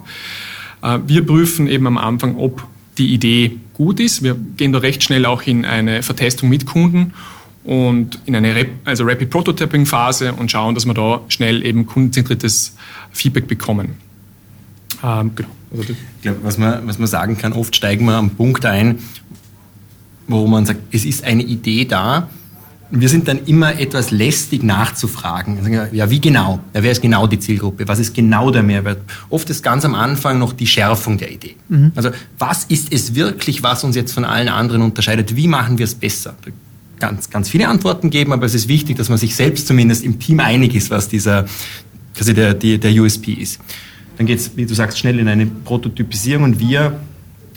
Äh, 0.82 1.00
wir 1.04 1.26
prüfen 1.26 1.66
eben 1.66 1.88
am 1.88 1.98
Anfang, 1.98 2.36
ob 2.36 2.62
die 3.00 3.12
Idee 3.14 3.56
gut 3.74 3.98
ist. 3.98 4.22
Wir 4.22 4.36
gehen 4.56 4.72
da 4.72 4.78
recht 4.78 5.02
schnell 5.02 5.26
auch 5.26 5.42
in 5.42 5.64
eine 5.64 6.02
Vertestung 6.02 6.48
mit 6.48 6.66
Kunden 6.66 7.14
und 7.64 8.18
in 8.26 8.36
eine 8.36 8.54
Rap 8.54 8.68
also 8.84 9.04
Rapid 9.04 9.30
Prototyping 9.30 9.86
Phase 9.86 10.32
und 10.32 10.50
schauen, 10.50 10.74
dass 10.74 10.86
wir 10.86 10.94
da 10.94 11.22
schnell 11.28 11.64
eben 11.64 11.86
kundenzentriertes 11.86 12.76
Feedback 13.10 13.48
bekommen. 13.48 13.96
Ähm, 15.02 15.32
genau. 15.34 15.48
Also 15.72 15.92
ich 15.92 16.22
glaube, 16.22 16.38
was 16.42 16.58
man, 16.58 16.86
was 16.86 16.98
man 16.98 17.08
sagen 17.08 17.38
kann, 17.38 17.52
oft 17.52 17.74
steigen 17.74 18.04
wir 18.04 18.14
am 18.14 18.30
Punkt 18.30 18.66
ein, 18.66 18.98
wo 20.28 20.46
man 20.46 20.66
sagt, 20.66 20.80
es 20.92 21.04
ist 21.04 21.24
eine 21.24 21.42
Idee 21.42 21.84
da, 21.84 22.28
wir 22.90 23.08
sind 23.08 23.28
dann 23.28 23.44
immer 23.46 23.78
etwas 23.78 24.10
lästig 24.10 24.62
nachzufragen. 24.62 25.58
Ja, 25.92 26.10
wie 26.10 26.20
genau? 26.20 26.58
Ja, 26.74 26.82
wer 26.82 26.90
ist 26.90 27.00
genau 27.00 27.26
die 27.26 27.38
Zielgruppe? 27.38 27.86
Was 27.86 28.00
ist 28.00 28.14
genau 28.14 28.50
der 28.50 28.62
Mehrwert? 28.62 28.98
Oft 29.28 29.48
ist 29.50 29.62
ganz 29.62 29.84
am 29.84 29.94
Anfang 29.94 30.38
noch 30.38 30.52
die 30.52 30.66
Schärfung 30.66 31.16
der 31.16 31.30
Idee. 31.30 31.54
Mhm. 31.68 31.92
Also 31.94 32.10
was 32.38 32.64
ist 32.64 32.92
es 32.92 33.14
wirklich, 33.14 33.62
was 33.62 33.84
uns 33.84 33.94
jetzt 33.94 34.12
von 34.12 34.24
allen 34.24 34.48
anderen 34.48 34.82
unterscheidet? 34.82 35.36
Wie 35.36 35.46
machen 35.46 35.78
wir 35.78 35.84
es 35.84 35.94
besser? 35.94 36.34
Ganz, 36.98 37.30
ganz 37.30 37.48
viele 37.48 37.68
Antworten 37.68 38.10
geben, 38.10 38.32
aber 38.32 38.44
es 38.44 38.54
ist 38.54 38.68
wichtig, 38.68 38.96
dass 38.96 39.08
man 39.08 39.18
sich 39.18 39.36
selbst 39.36 39.68
zumindest 39.68 40.04
im 40.04 40.18
Team 40.18 40.40
einig 40.40 40.74
ist, 40.74 40.90
was 40.90 41.08
dieser, 41.08 41.46
quasi 42.14 42.34
der, 42.34 42.54
der, 42.54 42.78
der 42.78 42.92
USP 42.92 43.32
ist. 43.32 43.60
Dann 44.18 44.26
geht 44.26 44.40
es, 44.40 44.56
wie 44.56 44.66
du 44.66 44.74
sagst, 44.74 44.98
schnell 44.98 45.18
in 45.18 45.28
eine 45.28 45.46
Prototypisierung 45.46 46.44
und 46.44 46.60
wir 46.60 47.00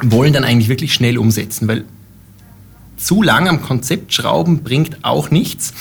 wollen 0.01 0.31
dann 0.31 0.44
eigentlich 0.44 0.69
wirklich 0.69 0.94
schnell 0.94 1.18
umsetzen, 1.18 1.68
weil 1.68 1.83
zu 2.97 3.21
lang 3.21 3.47
am 3.47 3.62
Konzept 3.62 4.14
schrauben 4.14 4.64
bringt 4.64 5.04
auch 5.04 5.31
nichts. 5.31 5.73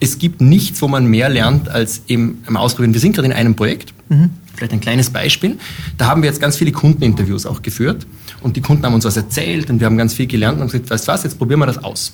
Es 0.00 0.18
gibt 0.18 0.40
nichts, 0.40 0.82
wo 0.82 0.88
man 0.88 1.06
mehr 1.06 1.28
lernt 1.28 1.68
als 1.68 2.02
im, 2.06 2.38
im 2.48 2.56
Ausprobieren. 2.56 2.92
Wir 2.92 3.00
sind 3.00 3.14
gerade 3.14 3.26
in 3.26 3.32
einem 3.32 3.54
Projekt. 3.54 3.94
Mhm. 4.08 4.30
Vielleicht 4.54 4.72
ein 4.72 4.80
kleines 4.80 5.10
Beispiel. 5.10 5.58
Da 5.96 6.06
haben 6.06 6.22
wir 6.22 6.28
jetzt 6.28 6.40
ganz 6.40 6.56
viele 6.56 6.72
Kundeninterviews 6.72 7.46
auch 7.46 7.62
geführt. 7.62 8.06
Und 8.42 8.56
die 8.56 8.60
Kunden 8.60 8.84
haben 8.84 8.94
uns 8.94 9.04
was 9.04 9.16
erzählt 9.16 9.70
und 9.70 9.80
wir 9.80 9.86
haben 9.86 9.96
ganz 9.96 10.14
viel 10.14 10.26
gelernt 10.26 10.56
und 10.56 10.62
haben 10.62 10.70
gesagt, 10.70 10.90
weißt 10.90 11.08
du 11.08 11.12
was, 11.12 11.22
jetzt 11.24 11.38
probieren 11.38 11.60
wir 11.60 11.66
das 11.66 11.82
aus. 11.82 12.12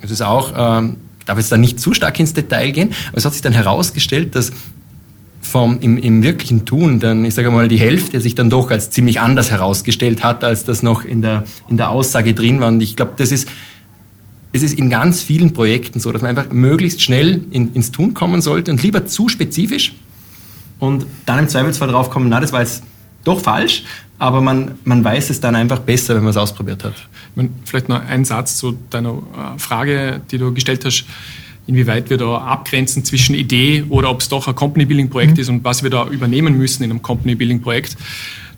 Das 0.00 0.10
ist 0.10 0.22
auch, 0.22 0.52
ähm, 0.56 0.96
ich 1.18 1.24
darf 1.24 1.38
jetzt 1.38 1.50
da 1.50 1.56
nicht 1.56 1.80
zu 1.80 1.94
stark 1.94 2.18
ins 2.20 2.34
Detail 2.34 2.70
gehen, 2.70 2.90
aber 3.08 3.18
es 3.18 3.24
hat 3.24 3.32
sich 3.32 3.42
dann 3.42 3.52
herausgestellt, 3.52 4.34
dass 4.34 4.52
vom, 5.40 5.78
im, 5.80 5.98
im 5.98 6.22
wirklichen 6.22 6.64
Tun 6.64 7.00
dann, 7.00 7.24
ich 7.24 7.34
sage 7.34 7.50
mal, 7.50 7.68
die 7.68 7.78
Hälfte 7.78 8.20
sich 8.20 8.34
dann 8.34 8.50
doch 8.50 8.70
als 8.70 8.90
ziemlich 8.90 9.20
anders 9.20 9.50
herausgestellt 9.50 10.24
hat, 10.24 10.42
als 10.42 10.64
das 10.64 10.82
noch 10.82 11.04
in 11.04 11.22
der, 11.22 11.44
in 11.68 11.76
der 11.76 11.90
Aussage 11.90 12.34
drin 12.34 12.60
war. 12.60 12.68
Und 12.68 12.80
ich 12.80 12.96
glaube, 12.96 13.12
das 13.16 13.30
ist 13.30 13.48
es 14.54 14.62
ist 14.62 14.78
in 14.78 14.88
ganz 14.88 15.20
vielen 15.20 15.52
Projekten 15.52 15.98
so, 15.98 16.12
dass 16.12 16.22
man 16.22 16.30
einfach 16.38 16.52
möglichst 16.52 17.02
schnell 17.02 17.42
in, 17.50 17.74
ins 17.74 17.90
Tun 17.90 18.14
kommen 18.14 18.40
sollte 18.40 18.70
und 18.70 18.80
lieber 18.82 19.04
zu 19.04 19.28
spezifisch 19.28 19.94
und 20.78 21.06
dann 21.26 21.40
im 21.40 21.48
Zweifelsfall 21.48 21.88
drauf 21.88 22.08
kommen, 22.08 22.28
na, 22.28 22.38
das 22.38 22.52
war 22.52 22.60
jetzt 22.60 22.84
doch 23.24 23.40
falsch, 23.40 23.82
aber 24.20 24.40
man, 24.40 24.76
man 24.84 25.02
weiß 25.02 25.30
es 25.30 25.40
dann 25.40 25.56
einfach 25.56 25.80
besser, 25.80 26.14
wenn 26.14 26.22
man 26.22 26.30
es 26.30 26.36
ausprobiert 26.36 26.84
hat. 26.84 26.94
Vielleicht 27.64 27.88
noch 27.88 28.00
ein 28.06 28.24
Satz 28.24 28.56
zu 28.56 28.78
deiner 28.90 29.14
äh, 29.14 29.58
Frage, 29.58 30.20
die 30.30 30.38
du 30.38 30.54
gestellt 30.54 30.84
hast, 30.84 31.04
inwieweit 31.66 32.08
wir 32.08 32.16
da 32.16 32.36
abgrenzen 32.36 33.04
zwischen 33.04 33.34
Idee 33.34 33.84
oder 33.88 34.08
ob 34.08 34.20
es 34.20 34.28
doch 34.28 34.46
ein 34.46 34.54
Company-Building-Projekt 34.54 35.34
mhm. 35.34 35.40
ist 35.40 35.48
und 35.48 35.64
was 35.64 35.82
wir 35.82 35.90
da 35.90 36.06
übernehmen 36.06 36.56
müssen 36.56 36.84
in 36.84 36.92
einem 36.92 37.02
Company-Building-Projekt. 37.02 37.96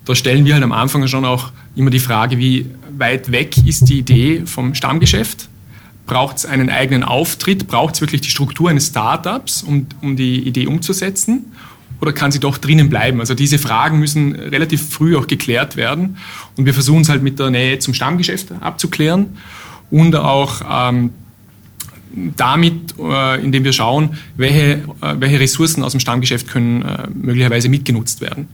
Da 0.05 0.13
stellen 0.13 0.45
wir 0.45 0.53
halt 0.53 0.63
am 0.63 0.73
Anfang 0.73 1.07
schon 1.07 1.25
auch 1.25 1.51
immer 1.75 1.89
die 1.89 1.99
Frage, 1.99 2.37
wie 2.37 2.67
weit 2.95 3.31
weg 3.31 3.57
ist 3.65 3.89
die 3.89 3.97
Idee 3.97 4.43
vom 4.45 4.75
Stammgeschäft 4.75 5.49
Braucht 6.07 6.37
es 6.37 6.45
einen 6.45 6.69
eigenen 6.69 7.03
Auftritt? 7.03 7.67
Braucht 7.67 7.95
es 7.95 8.01
wirklich 8.01 8.21
die 8.21 8.29
Struktur 8.29 8.69
eines 8.69 8.87
Startups, 8.87 9.61
um, 9.61 9.87
um 10.01 10.15
die 10.15 10.39
Idee 10.39 10.65
umzusetzen? 10.65 11.51
Oder 11.99 12.13
kann 12.13 12.31
sie 12.31 12.39
doch 12.39 12.57
drinnen 12.57 12.89
bleiben? 12.89 13.19
Also 13.19 13.33
diese 13.33 13.57
Fragen 13.57 13.99
müssen 13.99 14.35
relativ 14.35 14.89
früh 14.89 15.17
auch 15.17 15.27
geklärt 15.27 15.75
werden. 15.75 16.17
Und 16.55 16.65
wir 16.65 16.73
versuchen 16.73 17.01
es 17.01 17.09
halt 17.09 17.23
mit 17.23 17.39
der 17.39 17.49
Nähe 17.49 17.79
zum 17.79 17.93
Stammgeschäft 17.93 18.51
abzuklären 18.61 19.37
und 19.89 20.15
auch 20.15 20.61
ähm, 20.69 21.11
damit, 22.13 22.95
äh, 22.99 23.43
indem 23.43 23.63
wir 23.63 23.73
schauen, 23.73 24.17
welche, 24.37 24.83
äh, 25.01 25.15
welche 25.19 25.39
Ressourcen 25.39 25.83
aus 25.83 25.91
dem 25.91 25.99
Stammgeschäft 25.99 26.47
können 26.47 26.83
äh, 26.83 27.07
möglicherweise 27.13 27.69
mitgenutzt 27.69 28.21
werden. 28.21 28.47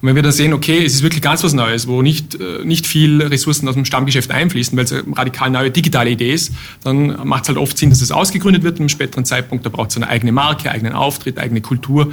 Und 0.00 0.08
wenn 0.08 0.16
wir 0.16 0.22
dann 0.22 0.32
sehen, 0.32 0.52
okay, 0.52 0.84
es 0.84 0.94
ist 0.94 1.02
wirklich 1.02 1.22
ganz 1.22 1.42
was 1.42 1.52
Neues, 1.52 1.86
wo 1.86 2.02
nicht, 2.02 2.34
äh, 2.34 2.64
nicht 2.64 2.86
viel 2.86 3.22
Ressourcen 3.22 3.66
aus 3.68 3.74
dem 3.74 3.84
Stammgeschäft 3.84 4.30
einfließen, 4.30 4.76
weil 4.76 4.84
es 4.84 4.92
eine 4.92 5.04
radikal 5.16 5.50
neue 5.50 5.70
digitale 5.70 6.10
Idee 6.10 6.32
ist, 6.32 6.52
dann 6.84 7.26
macht 7.26 7.44
es 7.44 7.48
halt 7.48 7.58
oft 7.58 7.78
Sinn, 7.78 7.90
dass 7.90 8.02
es 8.02 8.10
ausgegründet 8.10 8.62
wird 8.62 8.78
im 8.78 8.88
späteren 8.88 9.24
Zeitpunkt. 9.24 9.64
Da 9.64 9.70
braucht 9.70 9.90
es 9.90 9.96
eine 9.96 10.08
eigene 10.08 10.32
Marke, 10.32 10.70
eigenen 10.70 10.92
Auftritt, 10.92 11.38
eigene 11.38 11.60
Kultur. 11.60 12.12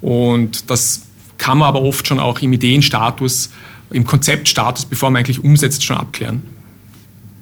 Und 0.00 0.70
das 0.70 1.02
kann 1.38 1.58
man 1.58 1.68
aber 1.68 1.82
oft 1.82 2.06
schon 2.06 2.18
auch 2.18 2.40
im 2.40 2.52
Ideenstatus, 2.52 3.50
im 3.90 4.04
Konzeptstatus, 4.04 4.84
bevor 4.84 5.10
man 5.10 5.20
eigentlich 5.20 5.42
umsetzt, 5.42 5.84
schon 5.84 5.96
abklären. 5.96 6.42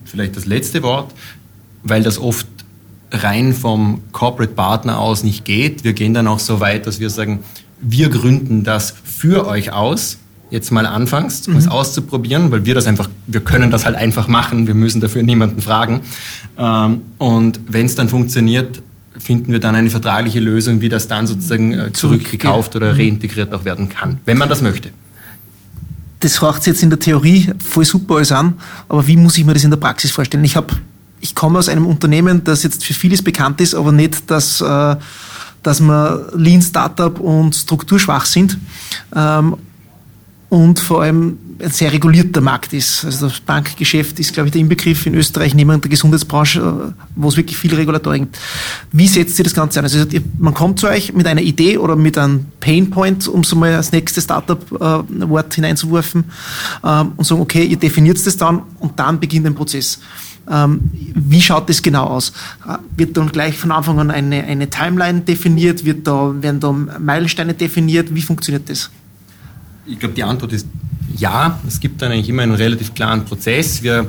Vielleicht 0.04 0.36
das 0.36 0.46
letzte 0.46 0.82
Wort, 0.82 1.12
weil 1.82 2.02
das 2.02 2.18
oft 2.18 2.46
rein 3.10 3.54
vom 3.54 4.02
Corporate 4.12 4.54
Partner 4.54 4.98
aus 4.98 5.22
nicht 5.22 5.44
geht. 5.44 5.84
Wir 5.84 5.92
gehen 5.92 6.14
dann 6.14 6.26
auch 6.26 6.38
so 6.38 6.60
weit, 6.60 6.86
dass 6.86 7.00
wir 7.00 7.10
sagen, 7.10 7.40
wir 7.86 8.08
gründen 8.08 8.64
das 8.64 8.94
für 9.04 9.46
euch 9.46 9.72
aus. 9.72 10.18
Jetzt 10.50 10.70
mal 10.70 10.86
anfangs, 10.86 11.46
um 11.48 11.54
mhm. 11.54 11.58
es 11.58 11.68
auszuprobieren, 11.68 12.50
weil 12.50 12.64
wir 12.64 12.74
das 12.74 12.86
einfach, 12.86 13.08
wir 13.26 13.40
können 13.40 13.70
das 13.70 13.84
halt 13.84 13.96
einfach 13.96 14.28
machen. 14.28 14.66
Wir 14.66 14.74
müssen 14.74 15.00
dafür 15.00 15.22
niemanden 15.22 15.60
fragen. 15.60 16.02
Ähm, 16.56 17.02
und 17.18 17.60
wenn 17.66 17.86
es 17.86 17.94
dann 17.94 18.08
funktioniert, 18.08 18.82
finden 19.18 19.52
wir 19.52 19.58
dann 19.58 19.74
eine 19.74 19.90
vertragliche 19.90 20.40
Lösung, 20.40 20.80
wie 20.80 20.88
das 20.88 21.08
dann 21.08 21.26
sozusagen 21.26 21.72
äh, 21.72 21.92
zurückgekauft 21.92 22.76
oder 22.76 22.92
mhm. 22.92 23.00
reintegriert 23.00 23.52
auch 23.52 23.64
werden 23.64 23.88
kann, 23.88 24.20
wenn 24.26 24.38
man 24.38 24.48
das 24.48 24.60
möchte. 24.60 24.90
Das 26.20 26.40
hört 26.40 26.66
jetzt 26.66 26.82
in 26.82 26.90
der 26.90 26.98
Theorie 26.98 27.50
voll 27.62 27.84
super 27.84 28.16
alles 28.16 28.32
an, 28.32 28.54
aber 28.88 29.06
wie 29.06 29.16
muss 29.16 29.36
ich 29.36 29.44
mir 29.44 29.54
das 29.54 29.64
in 29.64 29.70
der 29.70 29.76
Praxis 29.76 30.10
vorstellen? 30.10 30.44
Ich 30.44 30.56
habe 30.56 30.74
ich 31.24 31.34
komme 31.34 31.58
aus 31.58 31.70
einem 31.70 31.86
Unternehmen, 31.86 32.44
das 32.44 32.62
jetzt 32.64 32.84
für 32.84 32.92
vieles 32.92 33.22
bekannt 33.22 33.58
ist, 33.62 33.74
aber 33.74 33.92
nicht, 33.92 34.30
dass, 34.30 34.60
äh, 34.60 34.96
dass 35.64 35.80
wir 35.80 36.28
Lean 36.36 36.62
Startup 36.62 37.18
und 37.18 37.54
strukturschwach 37.54 38.26
sind. 38.26 38.58
Ähm, 39.14 39.56
und 40.50 40.78
vor 40.78 41.02
allem 41.02 41.38
ein 41.60 41.70
sehr 41.70 41.92
regulierter 41.92 42.40
Markt 42.40 42.72
ist. 42.72 43.04
Also 43.04 43.28
das 43.28 43.40
Bankgeschäft 43.40 44.20
ist, 44.20 44.32
glaube 44.32 44.48
ich, 44.48 44.52
der 44.52 44.60
Inbegriff 44.60 45.06
in 45.06 45.14
Österreich 45.14 45.54
neben 45.54 45.80
der 45.80 45.90
Gesundheitsbranche, 45.90 46.60
äh, 46.60 47.02
wo 47.16 47.28
es 47.28 47.36
wirklich 47.36 47.56
viele 47.56 47.76
Regulatoren 47.76 48.20
gibt. 48.20 48.38
Wie 48.92 49.08
setzt 49.08 49.38
ihr 49.38 49.44
das 49.44 49.54
Ganze 49.54 49.80
an? 49.80 49.84
Also 49.84 50.04
man 50.38 50.54
kommt 50.54 50.78
zu 50.78 50.88
euch 50.88 51.12
mit 51.12 51.26
einer 51.26 51.40
Idee 51.40 51.78
oder 51.78 51.96
mit 51.96 52.18
einem 52.18 52.46
Painpoint, 52.60 53.26
um 53.26 53.42
so 53.42 53.56
mal 53.56 53.72
das 53.72 53.92
nächste 53.92 54.20
Startup-Wort 54.20 55.52
äh, 55.52 55.54
hineinzuwerfen 55.54 56.24
ähm, 56.84 57.12
und 57.16 57.24
sagen, 57.24 57.40
okay, 57.40 57.64
ihr 57.64 57.76
definiert 57.76 58.24
das 58.24 58.36
dann 58.36 58.62
und 58.78 58.98
dann 58.98 59.18
beginnt 59.18 59.46
ein 59.46 59.54
Prozess. 59.54 59.98
Ähm, 60.50 60.90
wie 60.92 61.40
schaut 61.40 61.68
das 61.68 61.82
genau 61.82 62.04
aus? 62.04 62.32
Äh, 62.68 62.76
wird 62.96 63.16
dann 63.16 63.30
gleich 63.32 63.56
von 63.56 63.72
Anfang 63.72 63.98
an 63.98 64.10
eine, 64.10 64.44
eine 64.44 64.68
Timeline 64.68 65.20
definiert? 65.20 65.84
Wird 65.84 66.06
da, 66.06 66.34
werden 66.40 66.60
da 66.60 66.72
Meilensteine 66.72 67.54
definiert? 67.54 68.14
Wie 68.14 68.22
funktioniert 68.22 68.68
das? 68.68 68.90
Ich 69.86 69.98
glaube, 69.98 70.14
die 70.14 70.22
Antwort 70.22 70.52
ist 70.52 70.66
ja. 71.16 71.58
Es 71.66 71.80
gibt 71.80 72.02
dann 72.02 72.12
eigentlich 72.12 72.28
immer 72.28 72.42
einen 72.42 72.54
relativ 72.54 72.94
klaren 72.94 73.24
Prozess. 73.24 73.82
Wir 73.82 74.08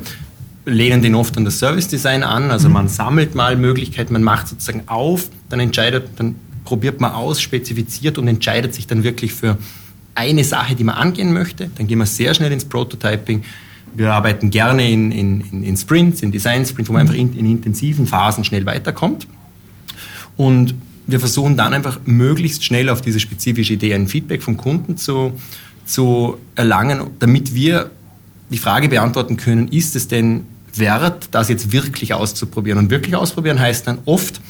lehnen 0.64 1.00
den 1.00 1.14
oft 1.14 1.36
an 1.36 1.44
das 1.44 1.58
Service 1.58 1.88
Design 1.88 2.22
an. 2.22 2.50
Also 2.50 2.68
mhm. 2.68 2.74
man 2.74 2.88
sammelt 2.88 3.34
mal 3.34 3.56
Möglichkeiten, 3.56 4.12
man 4.12 4.22
macht 4.22 4.48
sozusagen 4.48 4.82
auf, 4.86 5.30
dann 5.48 5.60
entscheidet, 5.60 6.08
dann 6.16 6.34
probiert 6.64 7.00
man 7.00 7.12
aus, 7.12 7.40
spezifiziert 7.40 8.18
und 8.18 8.26
entscheidet 8.26 8.74
sich 8.74 8.86
dann 8.86 9.04
wirklich 9.04 9.32
für 9.32 9.56
eine 10.14 10.44
Sache, 10.44 10.74
die 10.74 10.82
man 10.82 10.96
angehen 10.96 11.32
möchte. 11.32 11.70
Dann 11.76 11.86
gehen 11.86 11.98
wir 11.98 12.06
sehr 12.06 12.34
schnell 12.34 12.50
ins 12.50 12.64
Prototyping 12.64 13.44
wir 13.94 14.12
arbeiten 14.12 14.50
gerne 14.50 14.90
in, 14.90 15.10
in, 15.12 15.62
in 15.62 15.76
Sprints, 15.76 16.22
in 16.22 16.32
Design 16.32 16.66
Sprints, 16.66 16.88
wo 16.88 16.92
man 16.92 17.02
einfach 17.02 17.14
in, 17.14 17.36
in 17.36 17.50
intensiven 17.50 18.06
Phasen 18.06 18.44
schnell 18.44 18.66
weiterkommt. 18.66 19.26
Und 20.36 20.74
wir 21.06 21.20
versuchen 21.20 21.56
dann 21.56 21.72
einfach 21.72 22.00
möglichst 22.04 22.64
schnell 22.64 22.88
auf 22.88 23.00
diese 23.00 23.20
spezifische 23.20 23.74
Idee 23.74 23.94
ein 23.94 24.08
Feedback 24.08 24.42
vom 24.42 24.56
Kunden 24.56 24.96
zu, 24.96 25.32
zu 25.84 26.38
erlangen, 26.56 27.10
damit 27.18 27.54
wir 27.54 27.90
die 28.50 28.58
Frage 28.58 28.88
beantworten 28.88 29.36
können, 29.36 29.68
ist 29.68 29.96
es 29.96 30.08
denn 30.08 30.44
wert, 30.74 31.28
das 31.30 31.48
jetzt 31.48 31.72
wirklich 31.72 32.14
auszuprobieren? 32.14 32.78
Und 32.78 32.90
wirklich 32.90 33.16
ausprobieren 33.16 33.58
heißt 33.58 33.86
dann 33.86 33.98
oft, 34.04 34.40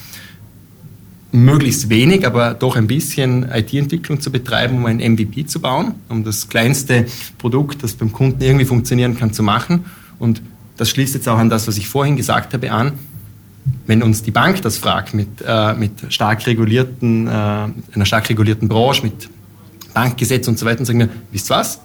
möglichst 1.31 1.89
wenig, 1.89 2.25
aber 2.25 2.53
doch 2.53 2.75
ein 2.75 2.87
bisschen 2.87 3.47
IT-Entwicklung 3.51 4.21
zu 4.21 4.31
betreiben, 4.31 4.77
um 4.77 4.85
ein 4.85 4.97
MVP 4.97 5.45
zu 5.45 5.59
bauen, 5.59 5.95
um 6.09 6.23
das 6.23 6.47
kleinste 6.47 7.05
Produkt, 7.37 7.83
das 7.83 7.93
beim 7.93 8.11
Kunden 8.11 8.41
irgendwie 8.41 8.65
funktionieren 8.65 9.17
kann, 9.17 9.33
zu 9.33 9.43
machen. 9.43 9.85
Und 10.19 10.41
das 10.77 10.89
schließt 10.89 11.15
jetzt 11.15 11.27
auch 11.27 11.37
an 11.37 11.49
das, 11.49 11.67
was 11.67 11.77
ich 11.77 11.89
vorhin 11.89 12.15
gesagt 12.15 12.53
habe, 12.53 12.71
an. 12.71 12.93
Wenn 13.85 14.01
uns 14.01 14.23
die 14.23 14.31
Bank 14.31 14.61
das 14.61 14.77
fragt, 14.77 15.13
mit, 15.13 15.27
äh, 15.45 15.73
mit 15.73 15.91
stark 16.09 16.45
regulierten, 16.47 17.27
äh, 17.27 17.31
einer 17.31 18.05
stark 18.05 18.29
regulierten 18.29 18.69
Branche, 18.69 19.03
mit 19.03 19.29
Bankgesetz 19.93 20.47
und 20.47 20.57
so 20.57 20.65
weiter, 20.65 20.85
sagen 20.85 20.99
wir, 20.99 21.09
wisst 21.31 21.49
was? 21.49 21.81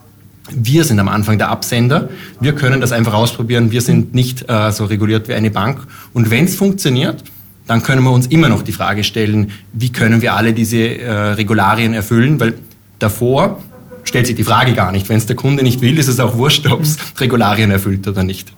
Wir 0.50 0.84
sind 0.84 0.98
am 0.98 1.08
Anfang 1.08 1.38
der 1.38 1.48
Absender. 1.48 2.08
Wir 2.40 2.54
können 2.54 2.80
das 2.80 2.92
einfach 2.92 3.14
ausprobieren. 3.14 3.70
Wir 3.70 3.80
sind 3.80 4.14
nicht 4.14 4.48
äh, 4.48 4.70
so 4.72 4.84
reguliert 4.84 5.28
wie 5.28 5.34
eine 5.34 5.50
Bank. 5.50 5.86
Und 6.12 6.30
wenn 6.30 6.44
es 6.44 6.56
funktioniert, 6.56 7.22
dann 7.66 7.82
können 7.82 8.02
wir 8.02 8.10
uns 8.10 8.26
immer 8.26 8.48
noch 8.48 8.62
die 8.62 8.72
Frage 8.72 9.04
stellen, 9.04 9.52
wie 9.72 9.90
können 9.90 10.20
wir 10.20 10.34
alle 10.34 10.52
diese 10.52 10.98
äh, 10.98 11.12
Regularien 11.32 11.94
erfüllen, 11.94 12.40
weil 12.40 12.54
davor 12.98 13.62
stellt 14.04 14.26
sich 14.26 14.36
die 14.36 14.44
Frage 14.44 14.74
gar 14.74 14.92
nicht. 14.92 15.08
Wenn 15.08 15.16
es 15.16 15.26
der 15.26 15.36
Kunde 15.36 15.62
nicht 15.62 15.80
will, 15.80 15.98
ist 15.98 16.08
es 16.08 16.18
auch 16.20 16.36
wurscht, 16.36 16.66
ob 16.66 16.82
es 16.82 16.96
Regularien 17.18 17.70
erfüllt 17.70 18.06
oder 18.08 18.24
nicht. 18.24 18.52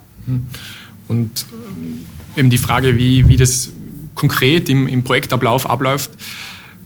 Und 1.09 1.47
ähm, 1.53 2.07
eben 2.37 2.51
die 2.51 2.59
Frage, 2.59 2.97
wie, 2.97 3.29
wie 3.29 3.37
das 3.37 3.71
konkret 4.15 4.69
im, 4.69 4.89
im 4.89 5.05
Projektablauf 5.05 5.69
abläuft, 5.69 6.11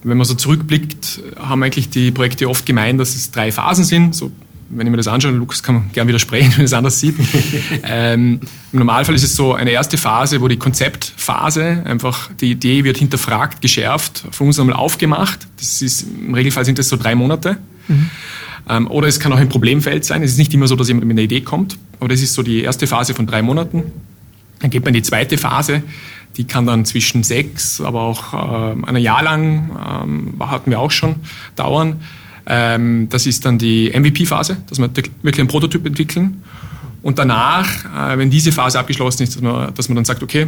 wenn 0.03 0.17
man 0.17 0.25
so 0.25 0.33
zurückblickt, 0.33 1.21
haben 1.37 1.63
eigentlich 1.63 1.89
die 1.89 2.11
Projekte 2.11 2.49
oft 2.49 2.65
gemeint, 2.65 2.99
dass 2.99 3.15
es 3.15 3.31
drei 3.31 3.51
Phasen 3.51 3.83
sind, 3.83 4.15
so 4.15 4.31
wenn 4.69 4.85
ich 4.85 4.91
mir 4.91 4.97
das 4.97 5.07
anschaue, 5.07 5.31
Lukas 5.31 5.63
kann 5.63 5.75
man 5.75 5.91
gerne 5.91 6.07
widersprechen, 6.07 6.53
wenn 6.57 6.65
es 6.65 6.73
anders 6.73 6.99
sieht. 6.99 7.15
ähm, 7.83 8.39
Im 8.71 8.79
Normalfall 8.79 9.15
ist 9.15 9.23
es 9.23 9.35
so 9.35 9.53
eine 9.53 9.71
erste 9.71 9.97
Phase, 9.97 10.41
wo 10.41 10.47
die 10.47 10.57
Konzeptphase 10.57 11.83
einfach, 11.85 12.29
die 12.39 12.51
Idee 12.51 12.83
wird 12.83 12.97
hinterfragt, 12.97 13.61
geschärft, 13.61 14.23
von 14.31 14.47
uns 14.47 14.59
einmal 14.59 14.75
aufgemacht. 14.75 15.47
Das 15.57 15.81
ist, 15.81 16.03
im 16.03 16.33
Regelfall 16.33 16.65
sind 16.65 16.79
das 16.79 16.89
so 16.89 16.97
drei 16.97 17.15
Monate. 17.15 17.57
Mhm. 17.87 18.09
Ähm, 18.69 18.87
oder 18.87 19.07
es 19.07 19.19
kann 19.19 19.33
auch 19.33 19.37
ein 19.37 19.49
Problemfeld 19.49 20.05
sein. 20.05 20.21
Es 20.21 20.31
ist 20.31 20.37
nicht 20.37 20.53
immer 20.53 20.67
so, 20.67 20.75
dass 20.75 20.87
jemand 20.87 21.07
mit 21.07 21.15
einer 21.15 21.23
Idee 21.23 21.41
kommt, 21.41 21.77
aber 21.99 22.09
das 22.09 22.21
ist 22.21 22.33
so 22.33 22.43
die 22.43 22.61
erste 22.61 22.87
Phase 22.87 23.13
von 23.13 23.25
drei 23.25 23.41
Monaten. 23.41 23.91
Dann 24.59 24.69
geht 24.69 24.83
man 24.83 24.93
in 24.93 25.01
die 25.01 25.07
zweite 25.07 25.37
Phase, 25.37 25.83
die 26.37 26.43
kann 26.43 26.65
dann 26.65 26.85
zwischen 26.85 27.23
sechs, 27.23 27.81
aber 27.81 28.01
auch 28.01 28.33
äh, 28.33 28.85
ein 28.85 28.95
Jahr 28.97 29.23
lang, 29.23 29.71
ähm, 30.03 30.33
hatten 30.39 30.69
wir 30.69 30.79
auch 30.79 30.91
schon, 30.91 31.15
dauern. 31.55 32.01
Ähm, 32.49 33.07
das 33.09 33.25
ist 33.27 33.45
dann 33.45 33.57
die 33.57 33.91
MVP-Phase, 33.91 34.57
dass 34.67 34.79
wir 34.79 34.89
wirklich 34.93 35.39
einen 35.39 35.47
Prototyp 35.47 35.85
entwickeln. 35.85 36.43
Und 37.01 37.19
danach, 37.19 37.85
äh, 37.85 38.17
wenn 38.17 38.29
diese 38.29 38.51
Phase 38.51 38.79
abgeschlossen 38.79 39.23
ist, 39.23 39.35
dass 39.35 39.41
man, 39.41 39.73
dass 39.73 39.87
man 39.87 39.95
dann 39.95 40.05
sagt, 40.05 40.23
okay, 40.23 40.47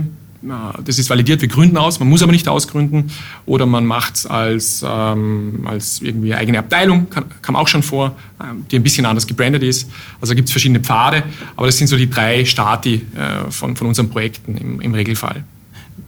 das 0.84 0.98
ist 0.98 1.10
validiert, 1.10 1.41
wir 1.41 1.48
gründen 1.48 1.77
aus, 1.77 2.00
man 2.00 2.10
muss 2.10 2.24
aber 2.24 2.31
nicht 2.31 2.48
ausgründen 2.48 3.12
oder 3.46 3.65
man 3.67 3.86
macht 3.86 4.15
es 4.15 4.25
als, 4.25 4.84
ähm, 4.88 5.65
als 5.65 6.01
irgendwie 6.01 6.34
eigene 6.34 6.58
Abteilung, 6.58 7.10
kann, 7.10 7.25
kam 7.43 7.55
auch 7.55 7.67
schon 7.67 7.84
vor, 7.84 8.15
ähm, 8.41 8.65
die 8.72 8.77
ein 8.77 8.84
bisschen 8.84 9.05
anders 9.05 9.27
gebrandet 9.27 9.62
ist. 9.62 9.89
Also 10.20 10.34
gibt 10.34 10.48
es 10.48 10.51
verschiedene 10.51 10.79
Pfade, 10.79 11.24
aber 11.55 11.67
das 11.67 11.77
sind 11.77 11.88
so 11.88 11.96
die 11.96 12.10
drei 12.10 12.43
Stati 12.46 13.05
äh, 13.15 13.51
von, 13.51 13.75
von 13.75 13.88
unseren 13.88 14.10
Projekten 14.10 14.58
im, 14.58 14.81
im 14.81 14.93
Regelfall. 14.96 15.43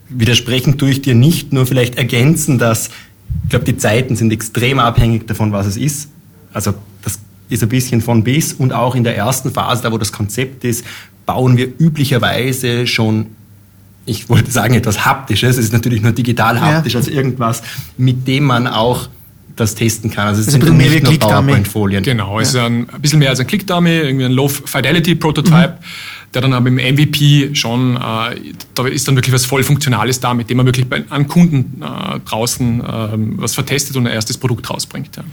Widersprechen 0.09 0.77
tue 0.79 0.89
ich 0.89 1.01
dir 1.01 1.15
nicht, 1.15 1.53
nur 1.53 1.67
vielleicht 1.67 1.95
ergänzen, 1.95 2.57
dass 2.57 2.89
ich 3.43 3.49
glaube, 3.49 3.65
die 3.65 3.77
Zeiten 3.77 4.15
sind 4.15 4.31
extrem 4.31 4.79
abhängig 4.79 5.27
davon, 5.27 5.51
was 5.51 5.65
es 5.67 5.77
ist. 5.77 6.09
Also 6.53 6.73
das 7.01 7.19
ist 7.49 7.63
ein 7.63 7.69
bisschen 7.69 8.01
von 8.01 8.23
bis 8.23 8.53
und 8.53 8.73
auch 8.73 8.95
in 8.95 9.03
der 9.03 9.17
ersten 9.17 9.51
Phase, 9.51 9.83
da 9.83 9.91
wo 9.91 9.97
das 9.97 10.11
Konzept 10.11 10.63
ist, 10.63 10.85
bauen 11.25 11.57
wir 11.57 11.67
üblicherweise 11.79 12.87
schon 12.87 13.27
ich 14.05 14.27
wollte 14.27 14.51
sagen 14.51 14.73
etwas 14.73 15.05
Haptisches, 15.05 15.57
es 15.57 15.65
ist 15.65 15.71
natürlich 15.71 16.01
nur 16.01 16.11
digital 16.11 16.59
haptisch 16.59 16.91
ja. 16.91 16.99
als 16.99 17.07
irgendwas, 17.07 17.63
mit 17.97 18.27
dem 18.27 18.43
man 18.43 18.67
auch 18.67 19.07
das 19.55 19.75
testen 19.75 20.11
kann. 20.11 20.27
Also 20.27 20.41
es 20.41 20.47
also 20.47 20.59
sind 20.59 20.77
nicht 20.77 21.03
nur 21.03 21.19
PowerPoint-Folien. 21.19 22.03
Genau, 22.03 22.37
es 22.39 22.51
ja. 22.51 22.61
ist 22.61 22.65
ein, 22.65 22.89
ein, 22.89 23.01
bisschen 23.01 23.19
mehr 23.19 23.29
als 23.29 23.39
ein 23.39 23.47
Click-Dummy, 23.47 23.91
irgendwie 23.91 24.25
ein 24.25 24.33
Low-Fidelity-Prototype. 24.33 25.77
Mhm 25.79 25.85
der 26.33 26.41
dann 26.41 26.53
aber 26.53 26.67
im 26.67 26.75
MVP 26.75 27.53
schon, 27.53 27.95
äh, 27.95 28.35
da 28.73 28.87
ist 28.87 29.07
dann 29.07 29.15
wirklich 29.15 29.33
was 29.33 29.45
voll 29.45 29.63
Funktionales 29.63 30.19
da, 30.19 30.33
mit 30.33 30.49
dem 30.49 30.57
man 30.57 30.65
wirklich 30.65 30.85
an 31.09 31.27
Kunden 31.27 31.81
äh, 31.81 32.19
draußen 32.19 32.81
äh, 32.81 33.09
was 33.37 33.53
vertestet 33.53 33.95
und 33.95 34.07
ein 34.07 34.13
erstes 34.13 34.37
Produkt 34.37 34.69
rausbringt. 34.69 35.15
Ja. 35.15 35.23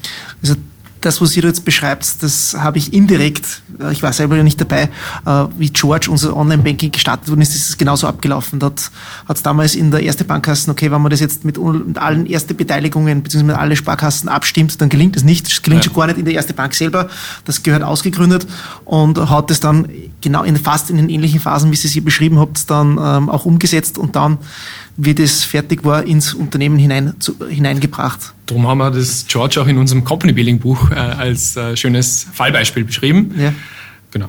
Also 0.43 0.57
das, 1.01 1.21
was 1.21 1.37
ihr 1.37 1.45
jetzt 1.45 1.65
beschreibt, 1.65 2.23
das 2.23 2.55
habe 2.59 2.79
ich 2.79 2.93
indirekt, 2.93 3.63
äh, 3.81 3.93
ich 3.93 4.03
war 4.03 4.13
selber 4.13 4.37
ja 4.37 4.43
nicht 4.43 4.61
dabei, 4.61 4.91
äh, 5.27 5.45
wie 5.57 5.71
George 5.71 6.09
unser 6.11 6.37
Online-Banking 6.37 6.93
gestartet 6.93 7.29
worden 7.29 7.41
ist, 7.41 7.55
ist 7.55 7.71
es 7.71 7.79
genauso 7.79 8.07
abgelaufen. 8.07 8.61
Dort 8.61 8.91
hat 9.27 9.37
es 9.37 9.43
damals 9.43 9.75
in 9.75 9.91
der 9.91 10.05
ersten 10.05 10.27
Bankkassen, 10.27 10.71
okay, 10.71 10.91
wenn 10.91 11.01
man 11.01 11.11
das 11.11 11.21
jetzt 11.21 11.45
mit, 11.45 11.59
mit 11.59 11.99
allen 11.99 12.27
ersten 12.27 12.57
Beteiligungen 12.57 13.23
bzw. 13.23 13.45
mit 13.45 13.57
allen 13.57 13.77
Sparkassen 13.77 14.29
abstimmt, 14.29 14.81
dann 14.81 14.89
gelingt 14.89 15.17
es 15.17 15.25
nicht. 15.25 15.47
Das 15.51 15.63
gelingt 15.63 15.85
ja. 15.85 15.91
schon 15.91 15.99
gar 15.99 16.07
nicht 16.07 16.19
in 16.19 16.25
der 16.25 16.35
ersten 16.35 16.55
Bank 16.55 16.75
selber. 16.75 17.09
Das 17.45 17.63
gehört 17.63 17.83
ausgegründet 17.83 18.47
und 18.85 19.19
hat 19.31 19.51
es 19.51 19.61
dann 19.61 19.89
genau 20.21 20.43
in 20.43 20.57
fast 20.57 20.91
in 20.91 20.97
den 20.97 21.09
ähnlichen 21.09 21.41
Phasen, 21.41 21.71
wie 21.71 21.77
Sie 21.77 21.89
es 21.89 21.95
hier 21.95 22.05
beschrieben 22.05 22.39
habt, 22.39 22.71
dann 22.71 22.99
ähm, 23.01 23.31
auch 23.31 23.47
umgesetzt 23.47 23.97
und 23.97 24.17
dann 24.17 24.39
wie 25.03 25.15
das 25.15 25.45
fertig 25.45 25.85
war, 25.85 26.05
ins 26.05 26.35
Unternehmen 26.35 26.79
hinein, 26.79 27.15
zu, 27.21 27.35
hineingebracht. 27.49 28.35
Darum 28.47 28.69
haben 28.69 28.79
wir 28.79 28.91
das 28.91 29.25
George 29.27 29.61
auch 29.61 29.67
in 29.67 29.79
unserem 29.79 30.05
Company 30.05 30.33
Building 30.33 30.59
Buch 30.59 30.91
äh, 30.91 30.95
als 30.95 31.57
äh, 31.57 31.77
schönes 31.77 32.27
Fallbeispiel 32.33 32.85
beschrieben. 32.85 33.35
Ja. 33.39 33.53
Genau. 34.11 34.29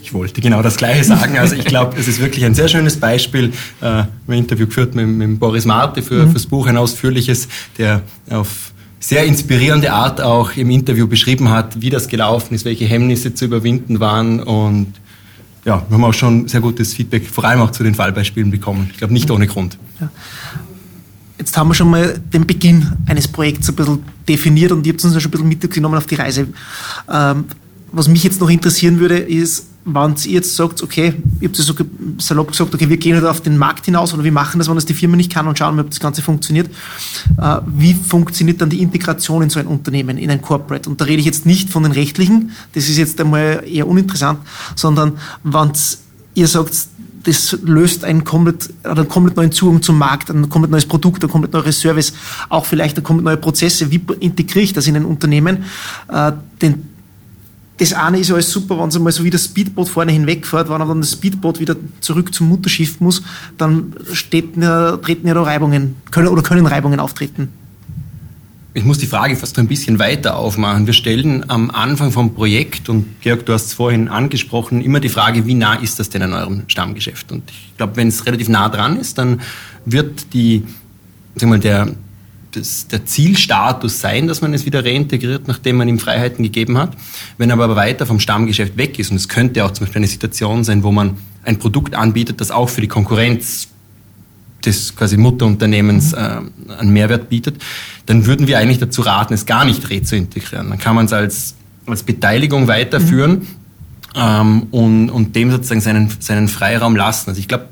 Ich 0.00 0.14
wollte 0.14 0.40
genau 0.40 0.62
das 0.62 0.76
Gleiche 0.76 1.02
sagen. 1.02 1.36
Also 1.38 1.56
ich 1.56 1.64
glaube, 1.64 1.98
es 1.98 2.06
ist 2.06 2.20
wirklich 2.20 2.44
ein 2.44 2.54
sehr 2.54 2.68
schönes 2.68 2.98
Beispiel. 2.98 3.52
Äh, 3.80 4.04
ein 4.28 4.32
Interview 4.32 4.66
geführt 4.66 4.94
mit, 4.94 5.08
mit 5.08 5.40
Boris 5.40 5.64
Marte 5.64 6.02
für, 6.02 6.26
mhm. 6.26 6.30
fürs 6.30 6.46
Buch, 6.46 6.68
ein 6.68 6.76
ausführliches, 6.76 7.48
der 7.78 8.02
auf 8.30 8.72
sehr 9.00 9.24
inspirierende 9.24 9.92
Art 9.92 10.20
auch 10.20 10.56
im 10.56 10.70
Interview 10.70 11.08
beschrieben 11.08 11.50
hat, 11.50 11.80
wie 11.80 11.90
das 11.90 12.06
gelaufen 12.06 12.54
ist, 12.54 12.64
welche 12.64 12.84
Hemmnisse 12.84 13.34
zu 13.34 13.44
überwinden 13.44 13.98
waren 13.98 14.40
und 14.40 14.94
ja, 15.66 15.84
wir 15.88 15.94
haben 15.96 16.04
auch 16.04 16.14
schon 16.14 16.46
sehr 16.46 16.60
gutes 16.60 16.94
Feedback, 16.94 17.28
vor 17.28 17.44
allem 17.44 17.60
auch 17.60 17.72
zu 17.72 17.82
den 17.82 17.94
Fallbeispielen 17.94 18.52
bekommen. 18.52 18.88
Ich 18.92 18.98
glaube, 18.98 19.12
nicht 19.12 19.28
ohne 19.32 19.48
Grund. 19.48 19.76
Ja. 20.00 20.08
Jetzt 21.38 21.56
haben 21.56 21.68
wir 21.68 21.74
schon 21.74 21.90
mal 21.90 22.18
den 22.32 22.46
Beginn 22.46 22.92
eines 23.06 23.26
Projekts 23.26 23.68
ein 23.68 23.74
bisschen 23.74 24.02
definiert 24.28 24.70
und 24.70 24.86
ihr 24.86 24.92
habt 24.92 25.04
uns 25.04 25.12
ja 25.12 25.20
schon 25.20 25.30
ein 25.30 25.32
bisschen 25.32 25.48
mitgenommen 25.48 25.96
auf 25.96 26.06
die 26.06 26.14
Reise. 26.14 26.46
Ähm, 27.12 27.44
was 27.90 28.06
mich 28.08 28.22
jetzt 28.22 28.40
noch 28.40 28.48
interessieren 28.48 29.00
würde, 29.00 29.18
ist, 29.18 29.66
wenn 29.88 30.16
ihr 30.24 30.32
jetzt 30.32 30.56
sagt, 30.56 30.82
okay, 30.82 31.14
habt 31.42 31.56
ja 31.56 31.64
so 31.64 31.72
salopp 32.18 32.50
gesagt, 32.50 32.74
okay, 32.74 32.88
wir 32.88 32.96
gehen 32.96 33.14
halt 33.14 33.24
auf 33.24 33.40
den 33.40 33.56
Markt 33.56 33.84
hinaus 33.84 34.12
oder 34.12 34.24
wir 34.24 34.32
machen 34.32 34.58
das, 34.58 34.68
wenn 34.68 34.74
das 34.74 34.84
die 34.84 34.94
Firma 34.94 35.16
nicht 35.16 35.32
kann 35.32 35.46
und 35.46 35.56
schauen, 35.56 35.78
ob 35.78 35.88
das 35.88 36.00
Ganze 36.00 36.22
funktioniert. 36.22 36.68
Äh, 37.40 37.58
wie 37.68 37.94
funktioniert 37.94 38.60
dann 38.60 38.68
die 38.68 38.82
Integration 38.82 39.42
in 39.42 39.50
so 39.50 39.60
ein 39.60 39.68
Unternehmen, 39.68 40.18
in 40.18 40.28
ein 40.28 40.42
Corporate? 40.42 40.90
Und 40.90 41.00
da 41.00 41.04
rede 41.04 41.20
ich 41.20 41.24
jetzt 41.24 41.46
nicht 41.46 41.70
von 41.70 41.84
den 41.84 41.92
rechtlichen, 41.92 42.50
das 42.74 42.88
ist 42.88 42.96
jetzt 42.96 43.20
einmal 43.20 43.62
eher 43.64 43.86
uninteressant, 43.86 44.40
sondern 44.74 45.12
wenn 45.44 45.70
ihr 46.34 46.48
sagt, 46.48 46.74
das 47.22 47.56
löst 47.62 48.04
einen 48.04 48.24
komplett, 48.24 48.70
einen 48.82 49.08
komplett 49.08 49.36
neuen 49.36 49.52
Zugang 49.52 49.82
zum 49.82 49.98
Markt, 49.98 50.30
ein 50.30 50.48
komplett 50.48 50.72
neues 50.72 50.86
Produkt, 50.86 51.22
ein 51.22 51.30
komplett 51.30 51.52
neues 51.52 51.80
Service, 51.80 52.12
auch 52.48 52.64
vielleicht 52.64 52.96
ein 52.98 53.04
komplett 53.04 53.24
neue 53.24 53.36
Prozesse. 53.36 53.90
Wie 53.90 54.00
integriere 54.18 54.64
ich 54.64 54.72
das 54.72 54.86
in 54.88 54.96
ein 54.96 55.04
Unternehmen? 55.04 55.64
Äh, 56.08 56.32
den 56.60 56.95
das 57.78 57.92
eine 57.92 58.18
ist 58.18 58.30
alles 58.30 58.50
super, 58.50 58.78
wenn 58.78 58.88
es 58.88 58.96
einmal 58.96 59.12
so 59.12 59.24
wie 59.24 59.30
das 59.30 59.44
Speedboot 59.44 59.88
vorne 59.88 60.12
hinwegfährt, 60.12 60.70
wenn 60.70 60.78
dann 60.78 61.00
das 61.00 61.12
Speedboot 61.12 61.60
wieder 61.60 61.76
zurück 62.00 62.32
zum 62.32 62.48
Mutterschiff 62.48 63.00
muss, 63.00 63.22
dann 63.58 63.94
steht, 64.12 64.54
treten 64.54 65.26
ja 65.28 65.34
da 65.34 65.42
Reibungen, 65.42 65.96
können, 66.10 66.28
oder 66.28 66.42
können 66.42 66.66
Reibungen 66.66 67.00
auftreten. 67.00 67.48
Ich 68.72 68.84
muss 68.84 68.98
die 68.98 69.06
Frage 69.06 69.36
fast 69.36 69.58
ein 69.58 69.68
bisschen 69.68 69.98
weiter 69.98 70.36
aufmachen. 70.36 70.86
Wir 70.86 70.92
stellen 70.92 71.48
am 71.48 71.70
Anfang 71.70 72.12
vom 72.12 72.34
Projekt, 72.34 72.90
und 72.90 73.06
Georg, 73.22 73.46
du 73.46 73.54
hast 73.54 73.66
es 73.66 73.72
vorhin 73.72 74.08
angesprochen, 74.08 74.82
immer 74.82 75.00
die 75.00 75.08
Frage, 75.08 75.46
wie 75.46 75.54
nah 75.54 75.76
ist 75.76 75.98
das 75.98 76.10
denn 76.10 76.20
an 76.20 76.34
eurem 76.34 76.62
Stammgeschäft? 76.66 77.32
Und 77.32 77.50
ich 77.50 77.76
glaube, 77.78 77.96
wenn 77.96 78.08
es 78.08 78.26
relativ 78.26 78.50
nah 78.50 78.68
dran 78.68 78.98
ist, 78.98 79.16
dann 79.16 79.40
wird 79.86 80.34
die, 80.34 80.62
sag 81.36 81.48
mal, 81.48 81.58
der, 81.58 81.88
das, 82.56 82.88
der 82.88 83.04
Zielstatus 83.04 84.00
sein, 84.00 84.26
dass 84.26 84.40
man 84.40 84.54
es 84.54 84.64
wieder 84.66 84.84
reintegriert, 84.84 85.46
nachdem 85.46 85.76
man 85.76 85.88
ihm 85.88 85.98
Freiheiten 85.98 86.42
gegeben 86.42 86.78
hat. 86.78 86.96
Wenn 87.38 87.50
er 87.50 87.54
aber 87.54 87.76
weiter 87.76 88.06
vom 88.06 88.20
Stammgeschäft 88.20 88.76
weg 88.76 88.98
ist, 88.98 89.10
und 89.10 89.16
es 89.16 89.28
könnte 89.28 89.64
auch 89.64 89.70
zum 89.72 89.86
Beispiel 89.86 90.00
eine 90.00 90.08
Situation 90.08 90.64
sein, 90.64 90.82
wo 90.82 90.92
man 90.92 91.18
ein 91.44 91.58
Produkt 91.58 91.94
anbietet, 91.94 92.40
das 92.40 92.50
auch 92.50 92.68
für 92.68 92.80
die 92.80 92.88
Konkurrenz 92.88 93.68
des 94.64 94.96
quasi 94.96 95.16
Mutterunternehmens 95.16 96.12
äh, 96.12 96.40
einen 96.78 96.92
Mehrwert 96.92 97.28
bietet, 97.28 97.62
dann 98.06 98.26
würden 98.26 98.46
wir 98.46 98.58
eigentlich 98.58 98.78
dazu 98.78 99.02
raten, 99.02 99.34
es 99.34 99.46
gar 99.46 99.64
nicht 99.64 99.90
rezuintegrieren. 99.90 100.70
Dann 100.70 100.78
kann 100.78 100.96
man 100.96 101.06
es 101.06 101.12
als, 101.12 101.54
als 101.86 102.02
Beteiligung 102.02 102.66
weiterführen 102.66 103.32
mhm. 103.32 103.46
ähm, 104.16 104.62
und, 104.70 105.10
und 105.10 105.36
dem 105.36 105.50
sozusagen 105.50 105.80
seinen, 105.80 106.10
seinen 106.18 106.48
Freiraum 106.48 106.96
lassen. 106.96 107.30
Also 107.30 107.40
ich 107.40 107.48
glaube, 107.48 107.68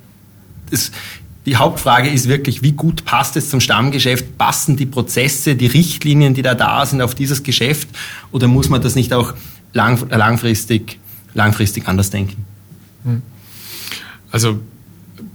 die 1.46 1.56
Hauptfrage 1.56 2.08
ist 2.08 2.28
wirklich, 2.28 2.62
wie 2.62 2.72
gut 2.72 3.04
passt 3.04 3.36
es 3.36 3.50
zum 3.50 3.60
Stammgeschäft? 3.60 4.38
Passen 4.38 4.76
die 4.76 4.86
Prozesse, 4.86 5.56
die 5.56 5.66
Richtlinien, 5.66 6.32
die 6.32 6.42
da 6.42 6.54
da 6.54 6.86
sind, 6.86 7.02
auf 7.02 7.14
dieses 7.14 7.42
Geschäft? 7.42 7.88
Oder 8.32 8.48
muss 8.48 8.70
man 8.70 8.80
das 8.80 8.94
nicht 8.94 9.12
auch 9.12 9.34
lang, 9.72 10.08
langfristig, 10.10 10.98
langfristig 11.34 11.86
anders 11.86 12.10
denken? 12.10 12.44
Hm. 13.04 13.22
Also 14.30 14.58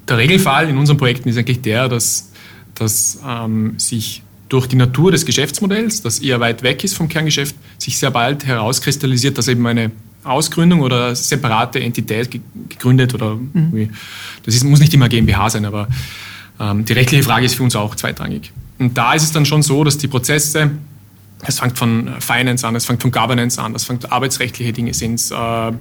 der 0.08 0.18
Regelfall 0.18 0.68
in 0.68 0.78
unseren 0.78 0.98
Projekten 0.98 1.30
ist 1.30 1.38
eigentlich 1.38 1.62
der, 1.62 1.88
dass, 1.88 2.32
dass 2.74 3.20
ähm, 3.26 3.76
sich 3.78 4.24
durch 4.50 4.66
die 4.66 4.76
Natur 4.76 5.12
des 5.12 5.26
Geschäftsmodells, 5.26 6.02
das 6.02 6.20
eher 6.20 6.40
weit 6.40 6.64
weg 6.64 6.84
ist 6.84 6.96
vom 6.96 7.08
Kerngeschäft, 7.08 7.56
sich 7.78 8.00
sehr 8.00 8.10
bald 8.10 8.46
herauskristallisiert, 8.46 9.38
dass 9.38 9.48
eben 9.48 9.66
eine 9.68 9.92
Ausgründung 10.24 10.82
oder 10.82 11.16
separate 11.16 11.80
Entität 11.80 12.30
gegründet 12.70 13.14
oder 13.14 13.36
mhm. 13.36 13.90
das 14.44 14.56
ist, 14.56 14.64
muss 14.64 14.80
nicht 14.80 14.94
immer 14.94 15.10
GmbH 15.10 15.50
sein, 15.50 15.66
aber 15.66 15.88
ähm, 16.60 16.86
die 16.86 16.94
rechtliche 16.94 17.24
Frage 17.24 17.46
ist 17.46 17.56
für 17.56 17.64
uns 17.64 17.76
auch 17.76 17.96
zweitrangig. 17.96 18.52
Und 18.80 18.98
da 18.98 19.14
ist 19.14 19.24
es 19.24 19.32
dann 19.32 19.46
schon 19.46 19.62
so, 19.62 19.84
dass 19.84 19.98
die 19.98 20.08
Prozesse, 20.08 20.72
es 21.46 21.60
fängt 21.60 21.78
von 21.78 22.10
Finance 22.20 22.68
an, 22.68 22.76
es 22.76 22.86
fängt 22.86 23.02
von 23.02 23.12
Governance 23.12 23.62
an, 23.62 23.74
es 23.76 23.86
fängt 23.86 24.12
arbeitsrechtliche 24.12 24.74
Dinge 24.74 24.94
sind, 24.94 25.22
äh, 25.32 25.72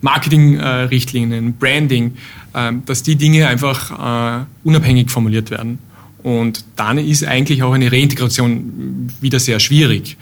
Marketingrichtlinien, 0.00 1.48
äh, 1.48 1.52
Branding, 1.52 2.16
äh, 2.54 2.72
dass 2.86 3.02
die 3.02 3.16
Dinge 3.16 3.46
einfach 3.46 4.40
äh, 4.40 4.44
unabhängig 4.64 5.10
formuliert 5.10 5.50
werden. 5.50 5.78
Und 6.22 6.64
dann 6.76 6.98
ist 6.98 7.24
eigentlich 7.24 7.62
auch 7.62 7.72
eine 7.72 7.90
Reintegration 7.90 9.10
wieder 9.20 9.40
sehr 9.40 9.60
schwierig. 9.60 10.16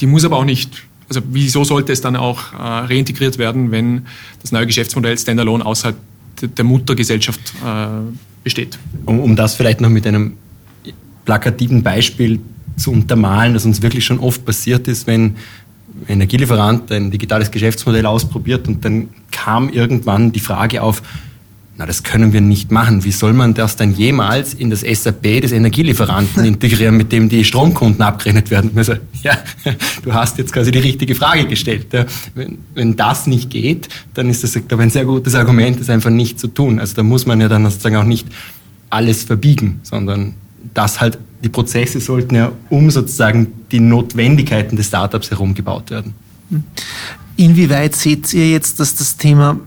Die 0.00 0.06
muss 0.06 0.24
aber 0.24 0.36
auch 0.36 0.44
nicht 0.44 0.84
also 1.16 1.22
wieso 1.30 1.64
sollte 1.64 1.92
es 1.92 2.00
dann 2.00 2.16
auch 2.16 2.52
äh, 2.52 2.56
reintegriert 2.56 3.38
werden, 3.38 3.70
wenn 3.70 4.06
das 4.40 4.52
neue 4.52 4.66
Geschäftsmodell 4.66 5.18
Standalone 5.18 5.64
außerhalb 5.64 5.96
der 6.40 6.64
Muttergesellschaft 6.64 7.40
äh, 7.64 7.86
besteht? 8.42 8.78
Um, 9.04 9.20
um 9.20 9.36
das 9.36 9.54
vielleicht 9.54 9.80
noch 9.80 9.90
mit 9.90 10.06
einem 10.06 10.34
plakativen 11.24 11.82
Beispiel 11.82 12.40
zu 12.76 12.90
untermalen, 12.90 13.54
das 13.54 13.64
uns 13.64 13.82
wirklich 13.82 14.04
schon 14.04 14.18
oft 14.18 14.44
passiert 14.44 14.88
ist, 14.88 15.06
wenn 15.06 15.22
ein 15.24 15.36
Energielieferant 16.08 16.90
ein 16.90 17.10
digitales 17.10 17.50
Geschäftsmodell 17.50 18.06
ausprobiert 18.06 18.66
und 18.66 18.84
dann 18.84 19.10
kam 19.30 19.68
irgendwann 19.68 20.32
die 20.32 20.40
Frage 20.40 20.82
auf, 20.82 21.02
na, 21.82 21.86
das 21.86 22.04
können 22.04 22.32
wir 22.32 22.40
nicht 22.40 22.70
machen. 22.70 23.02
Wie 23.02 23.10
soll 23.10 23.32
man 23.32 23.54
das 23.54 23.74
dann 23.74 23.92
jemals 23.92 24.54
in 24.54 24.70
das 24.70 24.82
SAP 24.82 25.40
des 25.40 25.50
Energielieferanten 25.50 26.44
integrieren, 26.44 26.96
mit 26.96 27.10
dem 27.10 27.28
die 27.28 27.44
Stromkunden 27.44 28.02
abgerechnet 28.02 28.52
werden 28.52 28.70
müssen? 28.72 29.00
Ja, 29.24 29.36
du 30.02 30.12
hast 30.12 30.38
jetzt 30.38 30.52
quasi 30.52 30.70
die 30.70 30.78
richtige 30.78 31.16
Frage 31.16 31.46
gestellt. 31.46 31.86
Wenn, 32.34 32.58
wenn 32.74 32.94
das 32.94 33.26
nicht 33.26 33.50
geht, 33.50 33.88
dann 34.14 34.28
ist 34.28 34.44
das, 34.44 34.52
glaube 34.52 34.76
ich, 34.76 34.80
ein 34.80 34.90
sehr 34.90 35.04
gutes 35.04 35.34
Argument, 35.34 35.80
das 35.80 35.90
einfach 35.90 36.10
nicht 36.10 36.38
zu 36.38 36.46
tun. 36.46 36.78
Also 36.78 36.94
da 36.94 37.02
muss 37.02 37.26
man 37.26 37.40
ja 37.40 37.48
dann 37.48 37.64
sozusagen 37.64 37.96
auch 37.96 38.04
nicht 38.04 38.28
alles 38.90 39.24
verbiegen, 39.24 39.80
sondern 39.82 40.34
das 40.74 41.00
halt, 41.00 41.18
die 41.42 41.48
Prozesse 41.48 42.00
sollten 42.00 42.36
ja 42.36 42.52
um 42.68 42.92
sozusagen 42.92 43.48
die 43.72 43.80
Notwendigkeiten 43.80 44.76
des 44.76 44.86
Startups 44.86 45.32
herum 45.32 45.54
gebaut 45.54 45.90
werden. 45.90 46.14
Inwieweit 47.36 47.96
seht 47.96 48.32
ihr 48.34 48.50
jetzt, 48.50 48.78
dass 48.78 48.94
das 48.94 49.16
Thema 49.16 49.58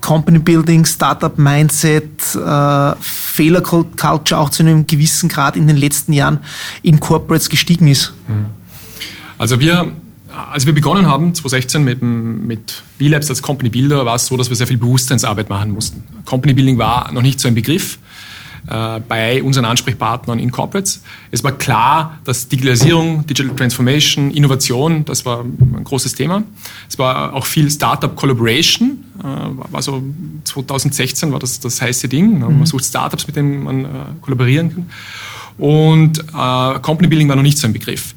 Company 0.00 0.38
Building, 0.38 0.84
Startup 0.84 1.36
Mindset, 1.38 2.04
äh, 2.34 2.94
Fehler 3.00 3.60
Culture 3.60 4.40
auch 4.40 4.50
zu 4.50 4.62
einem 4.62 4.86
gewissen 4.86 5.28
Grad 5.28 5.56
in 5.56 5.66
den 5.66 5.76
letzten 5.76 6.12
Jahren 6.12 6.38
in 6.82 7.00
Corporates 7.00 7.48
gestiegen 7.48 7.88
ist? 7.88 8.12
Hm. 8.26 8.46
Also 9.38 9.60
wir, 9.60 9.92
als 10.50 10.66
wir 10.66 10.72
begonnen 10.72 11.06
haben, 11.06 11.34
2016 11.34 11.84
mit, 11.84 12.02
mit 12.02 12.82
B-Labs 12.98 13.30
als 13.30 13.42
Company 13.42 13.70
Builder, 13.70 14.04
war 14.04 14.16
es 14.16 14.26
so, 14.26 14.36
dass 14.36 14.48
wir 14.48 14.56
sehr 14.56 14.66
viel 14.66 14.78
Bewusstseinsarbeit 14.78 15.48
machen 15.48 15.70
mussten. 15.70 16.02
Company 16.24 16.54
Building 16.54 16.78
war 16.78 17.12
noch 17.12 17.22
nicht 17.22 17.40
so 17.40 17.48
ein 17.48 17.54
Begriff 17.54 17.98
äh, 18.68 19.00
bei 19.00 19.42
unseren 19.42 19.64
Ansprechpartnern 19.64 20.38
in 20.38 20.50
Corporates. 20.50 21.02
Es 21.30 21.42
war 21.42 21.52
klar, 21.52 22.18
dass 22.24 22.48
Digitalisierung, 22.48 23.26
Digital 23.26 23.54
Transformation, 23.56 24.30
Innovation, 24.30 25.04
das 25.04 25.24
war 25.24 25.40
ein 25.40 25.84
großes 25.84 26.14
Thema. 26.14 26.42
Es 26.88 26.98
war 26.98 27.32
auch 27.32 27.46
viel 27.46 27.70
Startup 27.70 28.14
Collaboration, 28.14 29.04
äh, 29.20 29.72
war 29.72 29.82
so 29.82 30.02
2016 30.44 31.32
war 31.32 31.38
das 31.38 31.60
das 31.60 31.80
heiße 31.80 32.08
Ding. 32.08 32.40
Man 32.40 32.58
mhm. 32.58 32.66
sucht 32.66 32.84
Startups, 32.84 33.26
mit 33.26 33.36
denen 33.36 33.62
man 33.62 33.84
äh, 33.84 33.88
kollaborieren 34.20 34.74
kann. 34.74 34.90
Und 35.58 36.18
äh, 36.18 36.78
Company 36.80 37.08
Building 37.08 37.28
war 37.28 37.36
noch 37.36 37.42
nicht 37.42 37.58
so 37.58 37.66
ein 37.66 37.72
Begriff. 37.72 38.14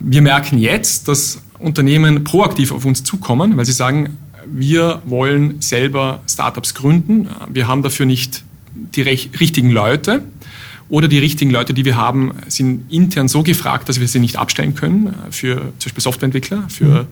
Wir 0.00 0.22
merken 0.22 0.58
jetzt, 0.58 1.08
dass 1.08 1.40
Unternehmen 1.58 2.24
proaktiv 2.24 2.72
auf 2.72 2.84
uns 2.84 3.02
zukommen, 3.02 3.56
weil 3.56 3.64
sie 3.64 3.72
sagen, 3.72 4.18
wir 4.46 5.02
wollen 5.04 5.60
selber 5.60 6.20
Startups 6.28 6.74
gründen. 6.74 7.28
Wir 7.48 7.66
haben 7.66 7.82
dafür 7.82 8.06
nicht 8.06 8.44
die 8.74 9.02
richtigen 9.02 9.70
Leute 9.70 10.22
oder 10.88 11.08
die 11.08 11.18
richtigen 11.18 11.50
Leute, 11.50 11.74
die 11.74 11.84
wir 11.84 11.96
haben, 11.96 12.32
sind 12.46 12.90
intern 12.90 13.28
so 13.28 13.42
gefragt, 13.42 13.88
dass 13.88 14.00
wir 14.00 14.08
sie 14.08 14.20
nicht 14.20 14.36
abstellen 14.36 14.74
können 14.74 15.08
äh, 15.08 15.32
für 15.32 15.56
zum 15.78 15.90
Beispiel 15.90 16.02
Softwareentwickler, 16.02 16.64
für, 16.68 17.06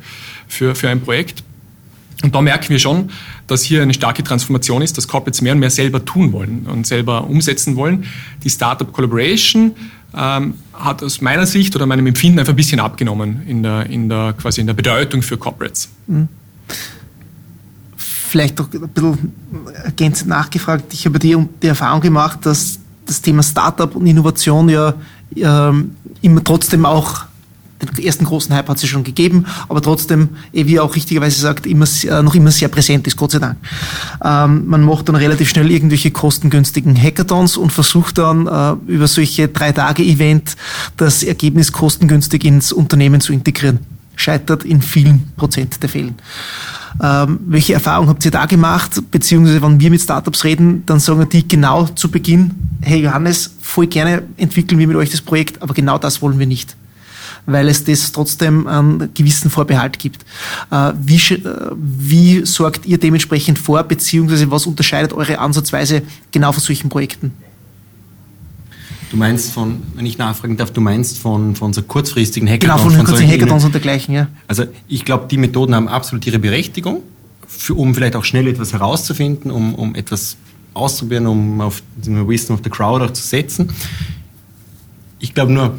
für, 0.49 0.75
für 0.75 0.89
ein 0.89 1.01
Projekt. 1.01 1.43
Und 2.23 2.35
da 2.35 2.41
merken 2.41 2.71
wir 2.71 2.79
schon, 2.79 3.11
dass 3.47 3.63
hier 3.63 3.83
eine 3.83 3.93
starke 3.93 4.25
Transformation 4.25 4.81
ist, 4.81 4.97
dass 4.97 5.07
Corporates 5.07 5.43
mehr 5.43 5.53
und 5.53 5.59
mehr 5.59 5.71
selber 5.71 6.03
tun 6.03 6.33
wollen 6.33 6.67
und 6.67 6.87
selber 6.87 7.27
umsetzen 7.27 7.77
wollen. 7.77 8.07
Die 8.43 8.49
Startup 8.49 8.91
Collaboration 8.91 9.73
ähm, 10.17 10.55
hat 10.73 11.03
aus 11.03 11.21
meiner 11.21 11.45
Sicht 11.45 11.77
oder 11.77 11.85
meinem 11.85 12.07
Empfinden 12.07 12.39
einfach 12.39 12.55
ein 12.55 12.57
bisschen 12.57 12.81
abgenommen 12.81 13.43
in 13.47 13.63
der, 13.63 13.91
in 13.91 14.09
der, 14.09 14.35
quasi 14.39 14.63
in 14.63 14.67
der 14.67 14.75
Bedeutung 14.75 15.21
für 15.21 15.37
Corporates. 15.37 15.91
Mhm 16.07 16.29
vielleicht 18.27 18.59
doch 18.59 18.69
ein 18.73 18.89
bisschen 18.89 19.33
ergänzend 19.85 20.29
nachgefragt. 20.29 20.93
Ich 20.93 21.07
habe 21.07 21.19
die, 21.19 21.37
die 21.63 21.67
Erfahrung 21.67 22.01
gemacht, 22.01 22.41
dass 22.43 22.79
das 23.07 23.23
Thema 23.23 23.43
Startup 23.43 23.95
und 23.95 24.07
Innovation 24.07 24.69
ja 24.69 24.95
ähm, 25.35 25.93
immer 26.23 26.43
trotzdem 26.43 26.85
auch 26.85 27.27
den 27.83 28.05
ersten 28.05 28.25
großen 28.25 28.55
Hype 28.55 28.69
hat 28.69 28.83
es 28.83 28.89
schon 28.89 29.05
gegeben, 29.05 29.45
aber 29.69 29.83
trotzdem, 29.83 30.31
eh 30.53 30.67
wie 30.67 30.77
er 30.77 30.85
auch 30.85 30.95
richtigerweise 30.95 31.41
sagt, 31.41 31.67
immer, 31.67 31.87
äh, 32.05 32.23
noch 32.23 32.35
immer 32.35 32.51
sehr 32.51 32.69
präsent 32.69 33.07
ist, 33.07 33.17
Gott 33.17 33.33
sei 33.33 33.39
Dank. 33.39 33.57
Ähm, 34.25 34.67
man 34.67 34.83
macht 34.83 35.09
dann 35.09 35.17
relativ 35.17 35.51
schnell 35.51 35.71
irgendwelche 35.71 36.11
kostengünstigen 36.11 36.97
Hackathons 37.01 37.57
und 37.57 37.73
versucht 37.73 38.19
dann 38.19 38.47
äh, 38.47 38.93
über 38.93 39.07
solche 39.09 39.49
drei 39.49 39.73
Tage 39.73 40.03
Event 40.03 40.57
das 40.97 41.23
Ergebnis 41.23 41.73
kostengünstig 41.73 42.45
ins 42.45 42.73
Unternehmen 42.73 43.21
zu 43.21 43.33
integrieren. 43.33 43.81
Scheitert 44.17 44.65
in 44.65 44.83
vielen 44.83 45.33
Prozent 45.37 45.83
der 45.83 45.89
Fällen. 45.89 46.17
Ähm, 47.03 47.41
welche 47.47 47.75
Erfahrungen 47.75 48.09
habt 48.09 48.25
ihr 48.25 48.31
da 48.31 48.47
gemacht? 48.47 49.03
Beziehungsweise, 49.11 49.63
wenn 49.63 49.79
wir 49.79 49.91
mit 49.91 50.01
Startups 50.01 50.45
reden, 50.45 50.83
dann 50.87 50.99
sagen 50.99 51.29
die 51.31 51.47
genau 51.47 51.85
zu 51.85 52.11
Beginn, 52.11 52.53
hey 52.81 53.03
Johannes, 53.03 53.55
voll 53.61 53.87
gerne 53.87 54.23
entwickeln 54.37 54.79
wir 54.79 54.87
mit 54.87 54.97
euch 54.97 55.11
das 55.11 55.21
Projekt, 55.21 55.63
aber 55.63 55.75
genau 55.75 55.99
das 55.99 56.23
wollen 56.23 56.39
wir 56.39 56.47
nicht 56.47 56.77
weil 57.47 57.69
es 57.69 57.85
das 57.85 58.13
trotzdem 58.13 58.67
einen 58.67 59.15
gewissen 59.15 59.51
Vorbehalt 59.51 59.99
gibt. 59.99 60.25
Äh, 60.71 60.93
wie, 61.01 61.17
äh, 61.17 61.71
wie 61.77 62.45
sorgt 62.45 62.85
ihr 62.87 62.99
dementsprechend 62.99 63.59
vor, 63.59 63.83
beziehungsweise 63.85 64.51
was 64.51 64.67
unterscheidet 64.67 65.13
eure 65.13 65.39
Ansatzweise 65.39 66.03
genau 66.33 66.53
von 66.53 66.63
solchen 66.63 66.89
Projekten? 66.89 67.33
Du 69.11 69.17
meinst 69.17 69.53
von, 69.53 69.83
wenn 69.95 70.05
ich 70.05 70.19
nachfragen 70.19 70.57
darf, 70.57 70.73
du 70.73 70.81
meinst 70.81 71.19
von, 71.19 71.55
von 71.55 71.73
so 71.73 71.83
kurzfristigen 71.83 72.49
Hackathons? 72.49 72.83
Genau, 72.83 72.83
von, 72.83 72.93
von 72.93 73.05
kurzfristigen 73.05 73.41
Hackathons 73.41 73.65
und 73.65 73.73
dergleichen, 73.73 74.15
ja. 74.15 74.29
Also 74.49 74.65
ich 74.89 75.05
glaube, 75.05 75.27
die 75.31 75.37
Methoden 75.37 75.75
haben 75.75 75.89
absolut 75.89 76.27
ihre 76.27 76.39
Berechtigung, 76.39 77.03
für, 77.47 77.75
um 77.75 77.95
vielleicht 77.95 78.17
auch 78.17 78.25
schnell 78.25 78.49
etwas 78.49 78.73
herauszufinden, 78.73 79.51
um, 79.51 79.75
um 79.75 79.95
etwas 79.95 80.37
auszuprobieren, 80.75 81.27
um 81.27 81.61
auf 81.61 81.83
den 81.97 82.29
Wisdom 82.29 82.57
of 82.57 82.63
the 82.65 82.71
Crowd 82.71 83.05
auch 83.05 83.13
zu 83.13 83.23
setzen. 83.23 83.73
Ich 85.19 85.35
glaube 85.35 85.53
nur, 85.53 85.79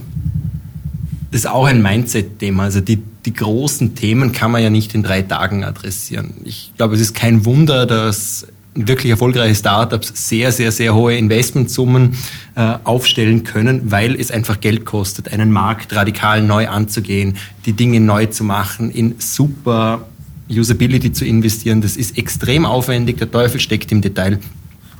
das 1.31 1.41
ist 1.41 1.47
auch 1.47 1.65
ein 1.65 1.81
Mindset-Thema. 1.81 2.63
Also 2.63 2.79
die, 2.79 2.99
die 3.25 3.33
großen 3.33 3.95
Themen 3.95 4.31
kann 4.31 4.51
man 4.51 4.63
ja 4.63 4.69
nicht 4.69 4.95
in 4.95 5.03
drei 5.03 5.21
Tagen 5.21 5.63
adressieren. 5.63 6.33
Ich 6.45 6.71
glaube, 6.77 6.95
es 6.95 7.01
ist 7.01 7.13
kein 7.13 7.45
Wunder, 7.45 7.85
dass 7.85 8.47
wirklich 8.85 9.11
erfolgreiche 9.11 9.55
Startups 9.55 10.11
sehr, 10.13 10.51
sehr, 10.51 10.71
sehr 10.71 10.93
hohe 10.93 11.15
Investmentsummen 11.17 12.15
äh, 12.55 12.75
aufstellen 12.83 13.43
können, 13.43 13.91
weil 13.91 14.15
es 14.15 14.29
einfach 14.29 14.59
Geld 14.59 14.85
kostet, 14.85 15.31
einen 15.31 15.51
Markt 15.51 15.95
radikal 15.95 16.41
neu 16.43 16.67
anzugehen, 16.67 17.37
die 17.65 17.73
Dinge 17.73 17.99
neu 17.99 18.27
zu 18.27 18.43
machen, 18.43 18.91
in 18.91 19.15
super 19.17 20.07
Usability 20.49 21.11
zu 21.11 21.25
investieren. 21.25 21.81
Das 21.81 21.97
ist 21.97 22.17
extrem 22.17 22.65
aufwendig, 22.65 23.17
der 23.17 23.31
Teufel 23.31 23.59
steckt 23.59 23.91
im 23.91 24.01
Detail. 24.01 24.39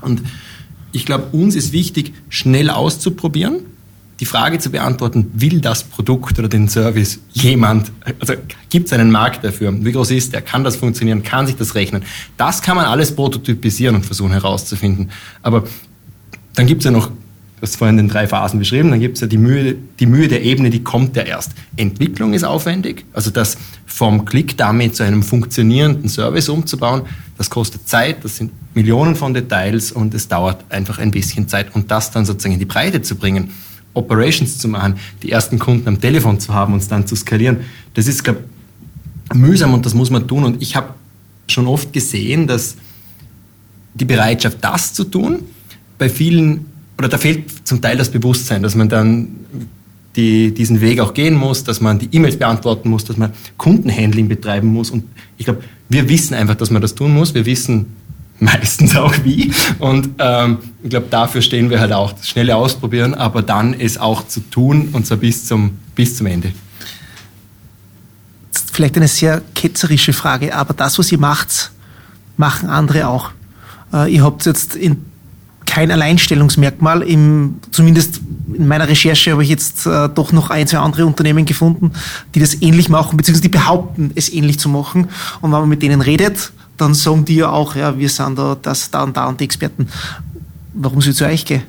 Und 0.02 0.24
ich 0.92 1.06
glaube, 1.06 1.28
uns 1.32 1.56
ist 1.56 1.72
wichtig, 1.72 2.14
schnell 2.30 2.70
auszuprobieren, 2.70 3.60
die 4.20 4.26
Frage 4.26 4.58
zu 4.58 4.72
beantworten, 4.72 5.32
will 5.36 5.62
das 5.62 5.84
Produkt 5.84 6.40
oder 6.40 6.48
den 6.48 6.68
Service 6.68 7.20
jemand, 7.34 7.92
also 8.20 8.34
gibt 8.70 8.88
es 8.88 8.94
einen 8.94 9.12
Markt 9.12 9.44
dafür? 9.44 9.74
Wie 9.86 9.92
groß 9.92 10.12
ist 10.12 10.34
der? 10.34 10.42
Kann 10.42 10.64
das 10.64 10.76
funktionieren? 10.76 11.22
Kann 11.22 11.46
sich 11.46 11.56
das 11.56 11.76
rechnen? 11.76 12.04
Das 12.36 12.62
kann 12.62 12.76
man 12.76 12.86
alles 12.86 13.16
prototypisieren 13.16 13.96
und 13.96 14.06
versuchen 14.06 14.32
herauszufinden. 14.32 15.12
Aber 15.44 15.64
dann 16.56 16.66
gibt 16.66 16.82
es 16.82 16.86
ja 16.86 16.92
noch, 16.92 17.08
du 17.08 17.14
hast 17.62 17.76
vorhin 17.76 17.98
den 17.98 18.08
drei 18.08 18.28
Phasen 18.28 18.58
beschrieben, 18.58 18.90
dann 18.90 19.00
gibt 19.00 19.18
es 19.18 19.22
ja 19.22 19.28
die 19.28 19.38
Mühe, 19.38 19.76
die 20.00 20.08
Mühe 20.08 20.28
der 20.28 20.42
Ebene, 20.42 20.72
die 20.72 20.82
kommt 20.84 21.16
ja 21.16 21.22
erst. 21.22 21.52
Entwicklung 21.76 22.34
ist 22.34 22.44
aufwendig, 22.44 23.06
also 23.14 23.30
das 23.30 23.56
vom 23.86 24.26
Klick 24.26 24.58
damit 24.58 24.96
zu 24.96 25.04
einem 25.04 25.22
funktionierenden 25.22 26.10
Service 26.10 26.50
umzubauen, 26.50 27.04
das 27.38 27.52
kostet 27.52 27.88
Zeit, 27.88 28.24
das 28.24 28.38
sind 28.38 28.52
Millionen 28.74 29.16
von 29.16 29.36
Details 29.36 29.92
und 29.92 30.16
es 30.16 30.28
dauert 30.28 30.66
einfach 30.70 30.98
ein 30.98 31.12
bisschen 31.12 31.48
Zeit 31.48 31.76
und 31.76 31.92
das 31.92 32.10
dann 32.10 32.26
sozusagen 32.26 32.54
in 32.54 32.60
die 32.60 32.66
Breite 32.66 33.04
zu 33.04 33.16
bringen 33.16 33.52
Operations 33.98 34.58
zu 34.58 34.68
machen, 34.68 34.96
die 35.24 35.32
ersten 35.32 35.60
Kunden 35.60 35.88
am 35.88 36.00
Telefon 36.00 36.40
zu 36.40 36.54
haben 36.54 36.74
und 36.74 36.80
es 36.80 36.88
dann 36.88 37.06
zu 37.08 37.16
skalieren, 37.16 37.58
das 37.94 38.08
ist, 38.08 38.24
glaube 38.24 38.44
mühsam 39.34 39.74
und 39.74 39.86
das 39.86 39.94
muss 39.94 40.10
man 40.10 40.28
tun. 40.28 40.44
Und 40.44 40.62
ich 40.62 40.76
habe 40.76 40.94
schon 41.48 41.68
oft 41.68 41.94
gesehen, 41.94 42.48
dass 42.48 42.76
die 43.94 44.06
Bereitschaft, 44.06 44.58
das 44.62 44.94
zu 44.94 45.04
tun, 45.04 45.40
bei 45.98 46.10
vielen, 46.10 46.66
oder 46.98 47.10
da 47.10 47.18
fehlt 47.18 47.68
zum 47.68 47.82
Teil 47.82 47.98
das 47.98 48.10
Bewusstsein, 48.10 48.62
dass 48.62 48.76
man 48.76 48.90
dann 48.90 49.30
die, 50.16 50.54
diesen 50.54 50.82
Weg 50.82 51.00
auch 51.00 51.14
gehen 51.14 51.36
muss, 51.36 51.64
dass 51.64 51.82
man 51.82 52.00
die 52.00 52.10
E-Mails 52.12 52.38
beantworten 52.38 52.90
muss, 52.90 53.06
dass 53.06 53.18
man 53.18 53.34
Kundenhandling 53.58 54.28
betreiben 54.28 54.68
muss. 54.68 54.90
Und 54.90 55.04
ich 55.38 55.46
glaube, 55.46 55.62
wir 55.90 56.10
wissen 56.10 56.34
einfach, 56.34 56.56
dass 56.56 56.72
man 56.72 56.82
das 56.82 56.96
tun 56.96 57.14
muss. 57.14 57.34
Wir 57.34 57.46
wissen, 57.46 57.86
meistens 58.40 58.96
auch 58.96 59.14
wie. 59.24 59.52
Und 59.80 60.10
ähm, 60.20 60.60
ich 60.84 60.90
glaube, 60.90 61.08
dafür 61.10 61.42
stehen 61.42 61.70
wir 61.70 61.80
halt 61.80 61.92
auch, 61.92 62.14
das 62.14 62.28
schnelle 62.28 62.56
Ausprobieren, 62.56 63.14
aber 63.14 63.42
dann 63.42 63.74
es 63.74 63.98
auch 63.98 64.28
zu 64.28 64.42
tun 64.42 64.90
und 64.94 65.06
zwar 65.06 65.18
bis 65.18 65.46
zum, 65.46 65.78
bis 65.96 66.18
zum 66.18 66.28
Ende. 66.28 66.52
Vielleicht 68.72 68.96
eine 68.96 69.08
sehr 69.08 69.42
ketzerische 69.56 70.14
Frage, 70.14 70.56
aber 70.56 70.74
das, 70.74 71.00
was 71.00 71.12
ihr 71.12 71.18
macht, 71.18 71.72
machen 72.38 72.70
andere 72.70 73.08
auch. 73.08 73.32
Äh, 73.92 74.14
ihr 74.14 74.24
habt 74.24 74.46
jetzt 74.46 74.76
in 74.76 75.04
kein 75.66 75.92
Alleinstellungsmerkmal. 75.92 77.02
Im, 77.04 77.60
zumindest 77.72 78.22
in 78.54 78.68
meiner 78.68 78.88
Recherche 78.88 79.32
habe 79.32 79.44
ich 79.44 79.50
jetzt 79.50 79.86
äh, 79.86 80.10
doch 80.10 80.32
noch 80.32 80.50
ein, 80.50 80.66
zwei 80.68 80.80
andere 80.80 81.06
Unternehmen 81.06 81.46
gefunden, 81.46 81.92
die 82.34 82.40
das 82.40 82.62
ähnlich 82.62 82.90
machen, 82.90 83.18
beziehungsweise 83.18 83.50
die 83.50 83.58
behaupten, 83.58 84.12
es 84.16 84.32
ähnlich 84.32 84.60
zu 84.60 84.70
machen. 84.70 85.10
Und 85.42 85.52
wenn 85.52 85.60
man 85.60 85.70
mit 85.70 85.84
denen 85.84 86.02
redet, 86.02 86.52
dann 86.78 86.94
sagen 86.94 87.26
die 87.26 87.36
ja 87.36 87.50
auch, 87.50 87.76
ja, 87.76 87.98
wir 87.98 88.10
sind 88.10 88.38
da, 88.38 88.58
das, 88.62 88.90
da 88.92 89.04
und 89.04 89.18
da 89.18 89.26
und 89.26 89.40
die 89.40 89.46
Experten. 89.46 89.88
Warum 90.74 91.02
sie 91.02 91.14
zu 91.14 91.26
euch 91.26 91.46
gehen? 91.46 91.64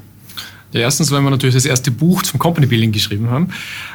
Ja, 0.73 0.81
erstens, 0.81 1.11
weil 1.11 1.23
wir 1.23 1.31
natürlich 1.31 1.55
das 1.55 1.65
erste 1.65 1.91
Buch 1.91 2.23
zum 2.23 2.39
Company 2.39 2.67
Building 2.67 2.93
geschrieben 2.93 3.31
haben. 3.31 3.49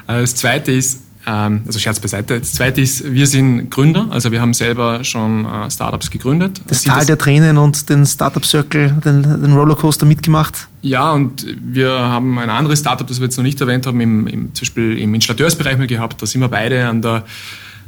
Äh, 0.08 0.21
das 0.21 0.36
zweite 0.36 0.71
ist, 0.71 1.02
ähm, 1.26 1.62
also 1.65 1.80
Scherz 1.80 1.99
beiseite. 1.99 2.39
Das 2.39 2.54
zweite 2.54 2.82
ist, 2.82 3.13
wir 3.13 3.28
sind 3.28 3.69
Gründer, 3.69 4.08
also 4.10 4.32
wir 4.32 4.41
haben 4.41 4.54
selber 4.54 5.04
schon 5.04 5.45
äh, 5.45 5.69
Startups 5.69 6.10
gegründet. 6.10 6.62
Das 6.67 6.84
Tal 6.84 6.97
das 6.97 7.06
der 7.06 7.17
Tränen 7.17 7.58
und 7.58 7.89
den 7.89 8.06
Startup 8.06 8.43
Circle, 8.43 8.89
den, 9.06 9.23
den 9.23 9.54
Rollercoaster 9.54 10.06
mitgemacht. 10.06 10.67
Ja, 10.82 11.12
und 11.12 11.45
wir 11.62 11.91
haben 11.91 12.39
ein 12.39 12.49
anderes 12.49 12.80
Startup, 12.80 13.08
das 13.08 13.19
wir 13.19 13.26
jetzt 13.26 13.38
noch 13.38 13.43
nicht 13.43 13.62
erwähnt 13.62 13.88
haben, 13.88 14.02
im, 14.02 14.28
im, 14.28 14.54
zum 14.54 14.62
Beispiel 14.62 14.97
im 14.97 15.13
Installateursbereich 15.13 15.78
mal 15.78 15.88
gehabt. 15.88 16.21
Da 16.21 16.26
sind 16.26 16.41
wir 16.41 16.49
beide 16.49 16.88
an 16.88 17.02
der 17.02 17.23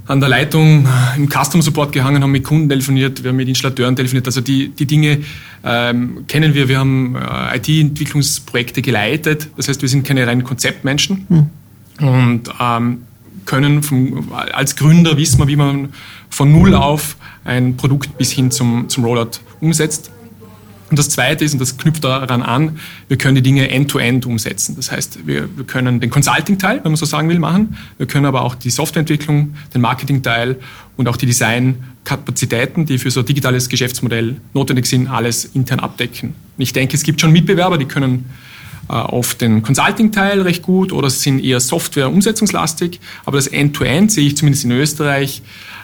an 0.08 0.20
der 0.20 0.30
Leitung 0.30 0.88
im 1.18 1.30
Customer 1.30 1.64
Support 1.64 1.92
gehangen, 1.92 2.22
haben 2.22 2.32
mit 2.32 2.44
Kunden 2.44 2.70
telefoniert, 2.70 3.24
wir 3.24 3.30
haben 3.30 3.38
mit 3.38 3.48
Installateuren 3.48 3.96
telefoniert. 3.96 4.28
Also 4.28 4.42
die, 4.42 4.70
die 4.70 4.86
Dinge 4.86 5.22
ähm, 5.64 6.26
kennen 6.28 6.54
wir. 6.54 6.68
Wir 6.68 6.80
haben 6.80 7.16
äh, 7.16 7.58
IT-Entwicklungsprojekte 7.58 8.82
geleitet. 8.82 9.50
Das 9.58 9.68
heißt, 9.68 9.82
wir 9.82 9.90
sind 9.90 10.06
keine 10.06 10.28
reinen 10.28 10.44
Konzeptmenschen 10.44 11.26
mhm. 11.28 12.08
und 12.08 12.50
ähm, 12.60 13.02
können 13.46 13.84
vom, 13.84 14.32
als 14.32 14.76
Gründer 14.76 15.18
wissen 15.18 15.40
wir, 15.40 15.48
wie 15.48 15.56
man 15.56 15.90
von 16.30 16.52
Null 16.52 16.76
auf 16.76 17.16
ein 17.44 17.78
Produkt 17.78 18.18
bis 18.18 18.32
hin 18.32 18.52
zum, 18.52 18.90
zum 18.90 19.06
Rollout 19.06 19.40
umsetzt. 19.62 20.12
Und 20.90 21.00
das 21.00 21.10
Zweite 21.10 21.44
ist, 21.44 21.54
und 21.54 21.60
das 21.60 21.78
knüpft 21.78 22.04
daran 22.04 22.44
an, 22.44 22.80
wir 23.08 23.18
können 23.18 23.36
die 23.36 23.42
Dinge 23.42 23.70
end-to-end 23.70 24.24
-end 24.24 24.30
umsetzen. 24.30 24.76
Das 24.76 24.92
heißt, 24.92 25.26
wir, 25.26 25.50
wir 25.58 25.66
können 25.66 26.00
den 26.00 26.12
Consulting-Teil, 26.12 26.82
wenn 26.84 26.92
man 26.92 26.96
so 26.96 27.06
sagen 27.06 27.28
will, 27.28 27.40
machen. 27.40 27.76
Wir 27.98 28.06
können 28.06 28.26
aber 28.26 28.44
auch 28.44 28.54
die 28.54 28.70
Softwareentwicklung, 28.70 29.56
den 29.74 29.82
Marketing-Teil 29.82 30.58
und 30.96 31.08
auch 31.08 31.18
die 31.18 31.26
Design-Kapazitäten, 31.26 32.86
die 32.86 33.00
für 33.00 33.10
so 33.10 33.22
ein 33.22 33.26
digitales 33.26 33.68
Geschäftsmodell 33.70 34.36
notwendig 34.54 34.86
sind, 34.86 35.08
alles 35.08 35.46
intern 35.46 35.80
abdecken. 35.80 36.36
Und 36.56 36.62
ich 36.62 36.72
denke, 36.72 36.96
es 36.96 37.04
gibt 37.04 37.20
schon 37.20 37.32
Mitbewerber, 37.32 37.80
die 37.80 37.86
können 37.86 38.26
äh, 38.88 38.94
oft 38.94 39.42
den 39.42 39.64
Consulting-Teil 39.64 40.42
recht 40.42 40.62
gut 40.62 40.94
oder 40.94 41.10
sind 41.10 41.44
eher 41.44 41.60
Software-umsetzungslastig. 41.60 43.00
Aber 43.26 43.38
das 43.38 43.48
End-to-End 43.48 44.12
-End 44.12 44.14
sehe 44.14 44.28
ich 44.28 44.38
zumindest 44.38 44.66
in 44.66 44.72
Österreich 44.72 45.42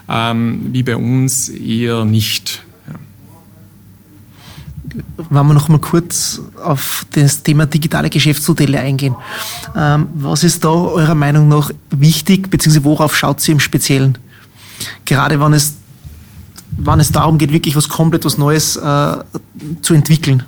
ähm, 0.07 0.67
wie 0.71 0.83
bei 0.83 0.95
uns 0.95 1.49
eher 1.49 2.05
nicht 2.05 2.63
wenn 5.29 5.47
wir 5.47 5.53
noch 5.53 5.69
mal 5.69 5.79
kurz 5.79 6.41
auf 6.63 7.05
das 7.11 7.43
Thema 7.43 7.65
digitale 7.65 8.09
Geschäftsmodelle 8.09 8.79
eingehen. 8.79 9.15
Ähm, 9.75 10.07
was 10.15 10.43
ist 10.43 10.63
da 10.63 10.69
eurer 10.69 11.15
Meinung 11.15 11.47
nach 11.47 11.71
wichtig, 11.89 12.49
beziehungsweise 12.49 12.85
worauf 12.85 13.15
schaut 13.15 13.41
sie 13.41 13.51
im 13.51 13.59
Speziellen? 13.59 14.17
Gerade 15.05 15.39
wenn 15.39 15.53
es, 15.53 15.75
wenn 16.77 16.99
es 16.99 17.11
darum 17.11 17.37
geht, 17.37 17.51
wirklich 17.51 17.75
was 17.75 17.89
komplett 17.89 18.25
was 18.25 18.37
Neues 18.37 18.75
äh, 18.75 19.17
zu 19.81 19.93
entwickeln. 19.93 20.43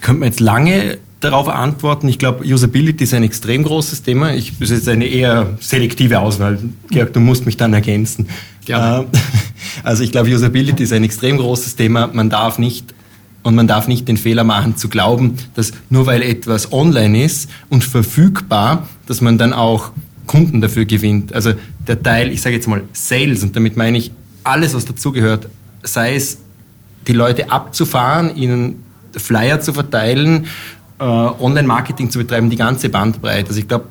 Könnte 0.00 0.20
man 0.20 0.28
jetzt 0.28 0.40
lange 0.40 0.98
darauf 1.24 1.48
antworten. 1.48 2.08
Ich 2.08 2.18
glaube, 2.18 2.44
Usability 2.44 3.04
ist 3.04 3.14
ein 3.14 3.22
extrem 3.22 3.62
großes 3.62 4.02
Thema. 4.02 4.34
Ich, 4.34 4.58
das 4.58 4.70
ist 4.70 4.88
eine 4.88 5.06
eher 5.06 5.56
selektive 5.60 6.20
Auswahl. 6.20 6.58
Georg, 6.90 7.12
du 7.14 7.20
musst 7.20 7.46
mich 7.46 7.56
dann 7.56 7.72
ergänzen. 7.72 8.28
Gerne. 8.64 9.04
Äh, 9.04 9.06
also 9.82 10.02
ich 10.02 10.12
glaube, 10.12 10.34
Usability 10.34 10.82
ist 10.84 10.92
ein 10.92 11.04
extrem 11.04 11.38
großes 11.38 11.76
Thema. 11.76 12.08
Man 12.12 12.30
darf 12.30 12.58
nicht 12.58 12.94
und 13.42 13.54
man 13.54 13.66
darf 13.66 13.88
nicht 13.88 14.08
den 14.08 14.16
Fehler 14.16 14.42
machen 14.42 14.76
zu 14.76 14.88
glauben, 14.88 15.36
dass 15.54 15.72
nur 15.90 16.06
weil 16.06 16.22
etwas 16.22 16.72
online 16.72 17.24
ist 17.24 17.50
und 17.68 17.84
verfügbar, 17.84 18.88
dass 19.06 19.20
man 19.20 19.38
dann 19.38 19.52
auch 19.52 19.92
Kunden 20.26 20.60
dafür 20.60 20.86
gewinnt. 20.86 21.34
Also 21.34 21.52
der 21.86 22.02
Teil, 22.02 22.32
ich 22.32 22.40
sage 22.40 22.56
jetzt 22.56 22.66
mal 22.66 22.82
Sales, 22.92 23.42
und 23.42 23.54
damit 23.54 23.76
meine 23.76 23.98
ich 23.98 24.10
alles, 24.42 24.74
was 24.74 24.86
dazugehört, 24.86 25.48
sei 25.82 26.14
es 26.14 26.38
die 27.06 27.12
Leute 27.12 27.50
abzufahren, 27.50 28.34
ihnen 28.34 28.82
Flyer 29.14 29.60
zu 29.60 29.74
verteilen, 29.74 30.46
äh, 30.98 31.04
Online-Marketing 31.04 32.10
zu 32.10 32.18
betreiben, 32.18 32.48
die 32.48 32.56
ganze 32.56 32.88
Bandbreite. 32.88 33.48
Also 33.48 33.60
ich 33.60 33.68
glaube, 33.68 33.86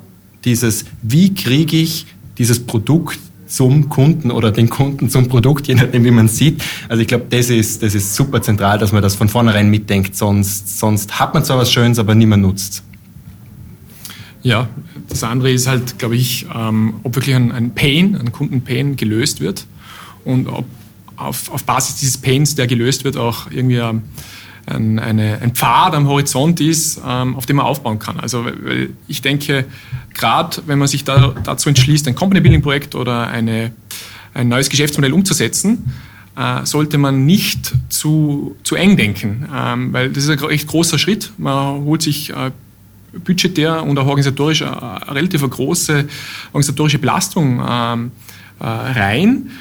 dieses, 0.45 0.85
wie 1.01 1.33
kriege 1.33 1.77
ich 1.77 2.07
dieses 2.37 2.65
Produkt 2.65 3.19
zum 3.53 3.87
Kunden 3.87 4.31
oder 4.31 4.51
den 4.51 4.67
Kunden 4.67 5.11
zum 5.11 5.27
Produkt, 5.27 5.67
je 5.67 5.75
nachdem, 5.75 6.03
wie 6.03 6.09
man 6.09 6.27
sieht. 6.27 6.63
Also 6.89 7.03
ich 7.03 7.07
glaube, 7.07 7.25
das 7.29 7.51
ist, 7.51 7.83
das 7.83 7.93
ist 7.93 8.15
super 8.15 8.41
zentral, 8.41 8.79
dass 8.79 8.91
man 8.91 9.03
das 9.03 9.13
von 9.13 9.29
vornherein 9.29 9.69
mitdenkt. 9.69 10.15
Sonst, 10.15 10.79
sonst 10.79 11.19
hat 11.19 11.35
man 11.35 11.45
zwar 11.45 11.59
was 11.59 11.71
Schönes, 11.71 11.99
aber 11.99 12.15
niemand 12.15 12.41
nutzt. 12.41 12.81
Ja, 14.41 14.67
das 15.07 15.23
andere 15.23 15.51
ist 15.51 15.67
halt, 15.67 15.99
glaube 15.99 16.15
ich, 16.15 16.47
ähm, 16.53 16.95
ob 17.03 17.15
wirklich 17.15 17.35
ein, 17.35 17.51
ein 17.51 17.75
Pain, 17.75 18.15
ein 18.15 18.31
Kundenpain 18.31 18.95
gelöst 18.95 19.39
wird 19.39 19.67
und 20.25 20.47
ob 20.47 20.65
auf, 21.15 21.51
auf 21.51 21.63
Basis 21.63 21.97
dieses 21.97 22.17
Pains, 22.17 22.55
der 22.55 22.65
gelöst 22.65 23.03
wird, 23.03 23.17
auch 23.17 23.51
irgendwie 23.51 23.77
ähm, 23.77 24.01
ein, 24.65 24.99
eine, 24.99 25.39
ein 25.41 25.53
Pfad 25.53 25.93
am 25.93 26.07
Horizont 26.07 26.61
ist, 26.61 27.01
ähm, 27.05 27.35
auf 27.35 27.45
dem 27.45 27.57
man 27.57 27.65
aufbauen 27.65 27.99
kann. 27.99 28.19
Also 28.19 28.45
ich 29.07 29.21
denke, 29.21 29.65
gerade 30.13 30.63
wenn 30.65 30.79
man 30.79 30.87
sich 30.87 31.03
da, 31.03 31.33
dazu 31.43 31.69
entschließt, 31.69 32.07
ein 32.07 32.15
Company 32.15 32.41
Building 32.41 32.61
Projekt 32.61 32.95
oder 32.95 33.27
eine, 33.27 33.73
ein 34.33 34.47
neues 34.47 34.69
Geschäftsmodell 34.69 35.13
umzusetzen, 35.13 35.91
äh, 36.35 36.65
sollte 36.65 36.97
man 36.97 37.25
nicht 37.25 37.73
zu, 37.89 38.55
zu 38.63 38.75
eng 38.75 38.97
denken, 38.97 39.47
ähm, 39.53 39.93
weil 39.93 40.09
das 40.09 40.25
ist 40.25 40.29
ein 40.29 40.49
echt 40.49 40.67
großer 40.67 40.97
Schritt. 40.97 41.31
Man 41.37 41.83
holt 41.83 42.01
sich 42.01 42.31
äh, 42.31 42.51
budgetär 43.23 43.83
und 43.83 43.97
auch 43.99 44.07
organisatorisch 44.07 44.61
äh, 44.61 44.65
eine 44.65 45.15
relativ 45.15 45.47
große 45.47 46.07
organisatorische 46.47 46.99
Belastung 46.99 47.63
ähm, 47.67 48.11
äh, 48.59 48.65
rein. 48.65 49.51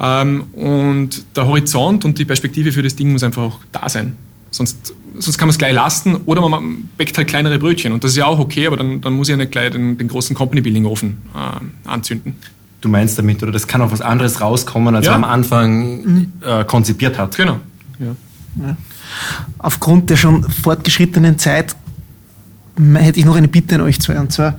Ähm, 0.00 0.44
und 0.52 1.24
der 1.36 1.46
Horizont 1.46 2.04
und 2.04 2.18
die 2.18 2.24
Perspektive 2.24 2.72
für 2.72 2.82
das 2.82 2.96
Ding 2.96 3.12
muss 3.12 3.22
einfach 3.22 3.42
auch 3.42 3.60
da 3.70 3.88
sein. 3.88 4.16
Sonst, 4.52 4.94
sonst 5.18 5.38
kann 5.38 5.48
man 5.48 5.52
es 5.52 5.58
gleich 5.58 5.72
lassen 5.72 6.16
oder 6.26 6.46
man 6.46 6.88
backt 6.96 7.16
halt 7.16 7.26
kleinere 7.26 7.58
Brötchen. 7.58 7.92
Und 7.92 8.04
das 8.04 8.12
ist 8.12 8.18
ja 8.18 8.26
auch 8.26 8.38
okay, 8.38 8.66
aber 8.66 8.76
dann, 8.76 9.00
dann 9.00 9.14
muss 9.14 9.28
ich 9.28 9.32
ja 9.32 9.36
nicht 9.38 9.50
gleich 9.50 9.72
den, 9.72 9.98
den 9.98 10.08
großen 10.08 10.36
Company-Building-Ofen 10.36 11.22
äh, 11.34 11.88
anzünden. 11.88 12.36
Du 12.82 12.88
meinst 12.88 13.18
damit, 13.18 13.42
oder 13.42 13.50
das 13.50 13.66
kann 13.66 13.80
auch 13.80 13.90
was 13.90 14.00
anderes 14.02 14.40
rauskommen, 14.40 14.94
als 14.94 15.06
ja. 15.06 15.12
man 15.12 15.24
am 15.24 15.30
Anfang 15.30 16.04
mhm. 16.04 16.32
äh, 16.44 16.64
konzipiert 16.64 17.18
hat. 17.18 17.36
Genau. 17.36 17.60
Ja. 17.98 18.14
Ja. 18.60 18.76
Aufgrund 19.58 20.10
der 20.10 20.16
schon 20.16 20.42
fortgeschrittenen 20.44 21.38
Zeit 21.38 21.74
hätte 22.94 23.18
ich 23.18 23.24
noch 23.24 23.36
eine 23.36 23.48
Bitte 23.48 23.76
an 23.76 23.80
euch 23.82 24.00
zwei. 24.00 24.18
Und 24.18 24.32
zwar, 24.32 24.58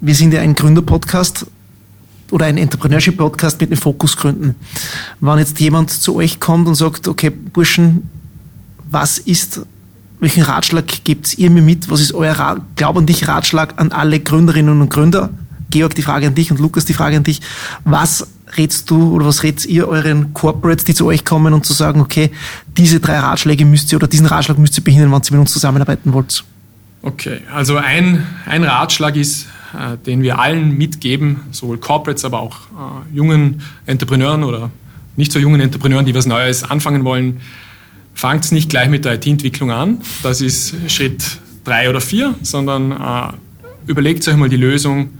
wir 0.00 0.14
sind 0.14 0.32
ja 0.32 0.40
ein 0.40 0.54
Gründer-Podcast 0.54 1.46
oder 2.30 2.46
ein 2.46 2.58
Entrepreneurship-Podcast 2.58 3.60
mit 3.60 3.70
den 3.70 3.76
Fokusgründen. 3.76 4.54
Wenn 5.20 5.38
jetzt 5.38 5.58
jemand 5.60 5.90
zu 5.90 6.16
euch 6.16 6.40
kommt 6.40 6.68
und 6.68 6.74
sagt, 6.74 7.08
okay, 7.08 7.30
Burschen, 7.30 8.08
was 8.90 9.18
ist, 9.18 9.60
welchen 10.20 10.42
Ratschlag 10.42 11.04
gebt 11.04 11.36
ihr 11.38 11.50
mir 11.50 11.62
mit? 11.62 11.90
Was 11.90 12.00
ist 12.00 12.12
euer 12.12 12.60
Glaub 12.76 12.96
an 12.96 13.06
dich 13.06 13.28
Ratschlag 13.28 13.74
an 13.76 13.92
alle 13.92 14.20
Gründerinnen 14.20 14.80
und 14.80 14.90
Gründer? 14.90 15.30
Georg, 15.70 15.94
die 15.94 16.02
Frage 16.02 16.28
an 16.28 16.34
dich 16.34 16.50
und 16.50 16.60
Lukas, 16.60 16.84
die 16.84 16.94
Frage 16.94 17.16
an 17.16 17.24
dich. 17.24 17.40
Was 17.84 18.28
rätst 18.56 18.88
du 18.90 19.12
oder 19.12 19.26
was 19.26 19.42
rätst 19.42 19.66
ihr 19.66 19.88
euren 19.88 20.32
Corporates, 20.32 20.84
die 20.84 20.94
zu 20.94 21.06
euch 21.06 21.24
kommen 21.24 21.52
und 21.52 21.66
zu 21.66 21.72
sagen, 21.72 22.00
okay, 22.00 22.30
diese 22.76 23.00
drei 23.00 23.18
Ratschläge 23.18 23.64
müsst 23.64 23.92
ihr 23.92 23.96
oder 23.96 24.06
diesen 24.06 24.26
Ratschlag 24.26 24.58
müsst 24.58 24.78
ihr 24.78 24.84
behindern, 24.84 25.10
wenn 25.10 25.20
ihr 25.20 25.32
mit 25.32 25.40
uns 25.40 25.52
zusammenarbeiten 25.52 26.12
wollt? 26.12 26.44
Okay, 27.02 27.40
also 27.52 27.76
ein, 27.76 28.26
ein 28.46 28.64
Ratschlag 28.64 29.16
ist, 29.16 29.46
äh, 29.74 29.96
den 30.06 30.22
wir 30.22 30.38
allen 30.38 30.76
mitgeben, 30.76 31.40
sowohl 31.50 31.78
Corporates, 31.78 32.24
aber 32.24 32.40
auch 32.40 32.56
äh, 32.56 33.16
jungen 33.16 33.62
Entrepreneuren 33.86 34.44
oder 34.44 34.70
nicht 35.16 35.32
so 35.32 35.38
jungen 35.38 35.60
Entrepreneuren, 35.60 36.06
die 36.06 36.14
was 36.14 36.26
Neues 36.26 36.62
anfangen 36.62 37.04
wollen. 37.04 37.40
Fangt 38.16 38.50
nicht 38.50 38.70
gleich 38.70 38.88
mit 38.88 39.04
der 39.04 39.16
IT-Entwicklung 39.16 39.70
an, 39.70 40.00
das 40.22 40.40
ist 40.40 40.74
Schritt 40.90 41.38
drei 41.64 41.90
oder 41.90 42.00
vier, 42.00 42.34
sondern 42.40 42.92
äh, 42.92 43.32
überlegt 43.86 44.26
euch 44.26 44.36
mal 44.36 44.48
die 44.48 44.56
Lösung 44.56 45.10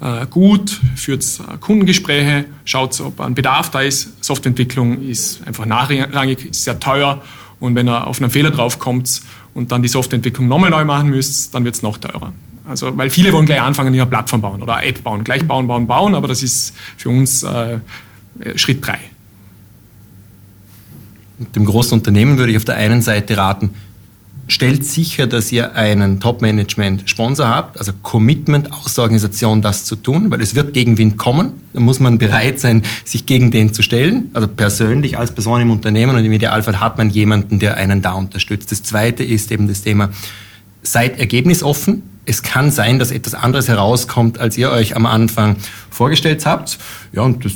äh, 0.00 0.24
gut, 0.30 0.80
führt 0.94 1.24
äh, 1.24 1.58
Kundengespräche, 1.58 2.44
schaut, 2.64 3.00
ob 3.00 3.20
ein 3.20 3.34
Bedarf 3.34 3.72
da 3.72 3.80
ist. 3.80 4.24
Softwareentwicklung 4.24 5.02
ist 5.02 5.44
einfach 5.44 5.66
nachrangig, 5.66 6.46
ist 6.48 6.62
sehr 6.62 6.78
teuer 6.78 7.22
und 7.58 7.74
wenn 7.74 7.88
ihr 7.88 8.06
auf 8.06 8.20
einen 8.20 8.30
Fehler 8.30 8.52
draufkommt 8.52 9.22
und 9.52 9.72
dann 9.72 9.82
die 9.82 9.88
Softwareentwicklung 9.88 10.46
nochmal 10.46 10.70
neu 10.70 10.84
machen 10.84 11.10
müsst, 11.10 11.52
dann 11.56 11.64
wird 11.64 11.74
es 11.74 11.82
noch 11.82 11.98
teurer. 11.98 12.32
Also, 12.68 12.96
weil 12.96 13.10
viele 13.10 13.32
wollen 13.32 13.46
gleich 13.46 13.62
anfangen, 13.62 13.92
eine 13.92 14.06
Plattform 14.06 14.42
bauen 14.42 14.62
oder 14.62 14.76
eine 14.76 14.86
App 14.86 15.02
bauen. 15.02 15.24
Gleich 15.24 15.44
bauen, 15.44 15.66
bauen, 15.66 15.88
bauen, 15.88 16.14
aber 16.14 16.28
das 16.28 16.44
ist 16.44 16.72
für 16.96 17.08
uns 17.08 17.42
äh, 17.42 17.80
Schritt 18.54 18.86
drei. 18.86 19.00
Dem 21.54 21.64
großen 21.64 21.98
Unternehmen 21.98 22.38
würde 22.38 22.52
ich 22.52 22.56
auf 22.56 22.64
der 22.64 22.76
einen 22.76 23.02
Seite 23.02 23.36
raten, 23.36 23.70
stellt 24.46 24.84
sicher, 24.84 25.26
dass 25.26 25.50
ihr 25.52 25.74
einen 25.74 26.20
Top-Management-Sponsor 26.20 27.48
habt, 27.48 27.78
also 27.78 27.92
Commitment 28.02 28.72
aus 28.72 28.94
der 28.94 29.04
Organisation, 29.04 29.62
das 29.62 29.84
zu 29.84 29.96
tun, 29.96 30.30
weil 30.30 30.40
es 30.42 30.54
wird 30.54 30.74
Gegenwind 30.74 31.16
kommen. 31.16 31.52
Da 31.72 31.80
muss 31.80 31.98
man 32.00 32.18
bereit 32.18 32.60
sein, 32.60 32.82
sich 33.04 33.26
gegen 33.26 33.50
den 33.50 33.72
zu 33.72 33.82
stellen, 33.82 34.30
also 34.34 34.46
persönlich 34.46 35.18
als 35.18 35.32
Person 35.32 35.62
im 35.62 35.70
Unternehmen 35.70 36.16
und 36.16 36.24
im 36.24 36.32
Idealfall 36.32 36.80
hat 36.80 36.98
man 36.98 37.10
jemanden, 37.10 37.58
der 37.58 37.76
einen 37.76 38.02
da 38.02 38.12
unterstützt. 38.12 38.70
Das 38.70 38.82
zweite 38.82 39.24
ist 39.24 39.50
eben 39.50 39.66
das 39.66 39.82
Thema, 39.82 40.10
seid 40.82 41.18
ergebnisoffen. 41.18 42.02
Es 42.26 42.42
kann 42.42 42.70
sein, 42.70 42.98
dass 42.98 43.10
etwas 43.10 43.34
anderes 43.34 43.68
herauskommt, 43.68 44.38
als 44.38 44.58
ihr 44.58 44.70
euch 44.70 44.96
am 44.96 45.06
Anfang 45.06 45.56
vorgestellt 45.90 46.44
habt. 46.46 46.78
Ja, 47.12 47.22
und 47.22 47.44
das 47.44 47.52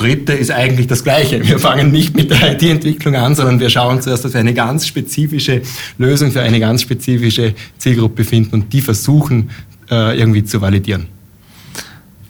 dritte 0.00 0.32
ist 0.32 0.50
eigentlich 0.50 0.86
das 0.86 1.04
Gleiche. 1.04 1.46
Wir 1.46 1.58
fangen 1.58 1.90
nicht 1.90 2.16
mit 2.16 2.30
der 2.30 2.52
IT-Entwicklung 2.52 3.14
an, 3.16 3.34
sondern 3.34 3.60
wir 3.60 3.68
schauen 3.68 4.00
zuerst, 4.00 4.24
dass 4.24 4.32
wir 4.32 4.40
eine 4.40 4.54
ganz 4.54 4.86
spezifische 4.86 5.60
Lösung 5.98 6.32
für 6.32 6.40
eine 6.40 6.58
ganz 6.58 6.82
spezifische 6.82 7.54
Zielgruppe 7.76 8.24
finden 8.24 8.54
und 8.54 8.72
die 8.72 8.80
versuchen 8.80 9.50
äh, 9.90 10.18
irgendwie 10.18 10.42
zu 10.42 10.60
validieren. 10.60 11.06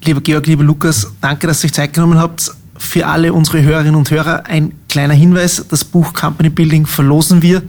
Lieber 0.05 0.21
Georg, 0.21 0.47
lieber 0.47 0.65
Lukas, 0.65 1.13
danke, 1.21 1.47
dass 1.47 1.63
ihr 1.63 1.69
euch 1.69 1.75
Zeit 1.75 1.93
genommen 1.93 2.19
habt. 2.19 2.51
Für 2.77 3.07
alle 3.07 3.33
unsere 3.33 3.63
Hörerinnen 3.63 3.95
und 3.95 4.11
Hörer 4.11 4.47
ein 4.47 4.73
kleiner 4.89 5.15
Hinweis. 5.15 5.65
Das 5.69 5.85
Buch 5.85 6.13
Company 6.13 6.49
Building 6.49 6.87
verlosen 6.87 7.43
wir. 7.43 7.63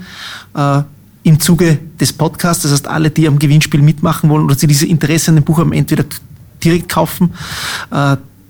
Äh, 0.55 0.81
im 1.23 1.39
Zuge 1.39 1.77
des 1.99 2.11
Podcasts. 2.13 2.63
Das 2.63 2.71
heißt, 2.71 2.87
alle, 2.87 3.11
die 3.11 3.27
am 3.27 3.37
Gewinnspiel 3.37 3.83
mitmachen 3.83 4.29
wollen 4.31 4.45
oder 4.45 4.55
sie 4.55 4.65
diese 4.65 4.87
Interesse 4.87 5.29
an 5.29 5.35
dem 5.35 5.43
Buch 5.43 5.59
haben, 5.59 5.71
entweder 5.71 6.05
direkt 6.63 6.89
kaufen. 6.89 7.33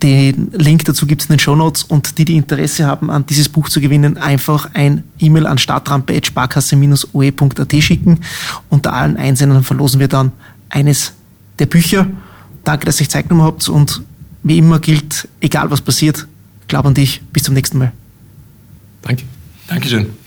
Den 0.03 0.51
Link 0.53 0.85
dazu 0.85 1.05
gibt 1.05 1.21
es 1.21 1.27
in 1.29 1.33
den 1.33 1.39
Show 1.39 1.55
Notes 1.55 1.83
und 1.83 2.17
die, 2.17 2.25
die 2.25 2.35
Interesse 2.35 2.87
haben, 2.87 3.11
an 3.11 3.27
dieses 3.27 3.49
Buch 3.49 3.69
zu 3.69 3.79
gewinnen, 3.81 4.17
einfach 4.17 4.71
ein 4.73 5.03
E-Mail 5.19 5.45
an 5.45 5.59
startrampe.sparkasse-oe.at 5.59 7.83
schicken. 7.83 8.21
Unter 8.69 8.93
allen 8.93 9.17
Einsendern 9.17 9.63
verlosen 9.63 9.99
wir 9.99 10.07
dann 10.07 10.31
eines 10.69 11.13
der 11.59 11.67
Bücher. 11.67 12.07
Danke, 12.63 12.85
dass 12.85 12.99
ihr 12.99 13.09
Zeit 13.09 13.29
genommen 13.29 13.45
habt 13.45 13.69
und 13.69 14.01
wie 14.43 14.57
immer 14.57 14.79
gilt, 14.79 15.27
egal 15.39 15.69
was 15.69 15.81
passiert, 15.81 16.25
glaub 16.67 16.85
an 16.85 16.95
dich. 16.95 17.21
Bis 17.31 17.43
zum 17.43 17.53
nächsten 17.53 17.77
Mal. 17.77 17.91
Danke. 19.03 19.25
Dankeschön. 19.67 20.20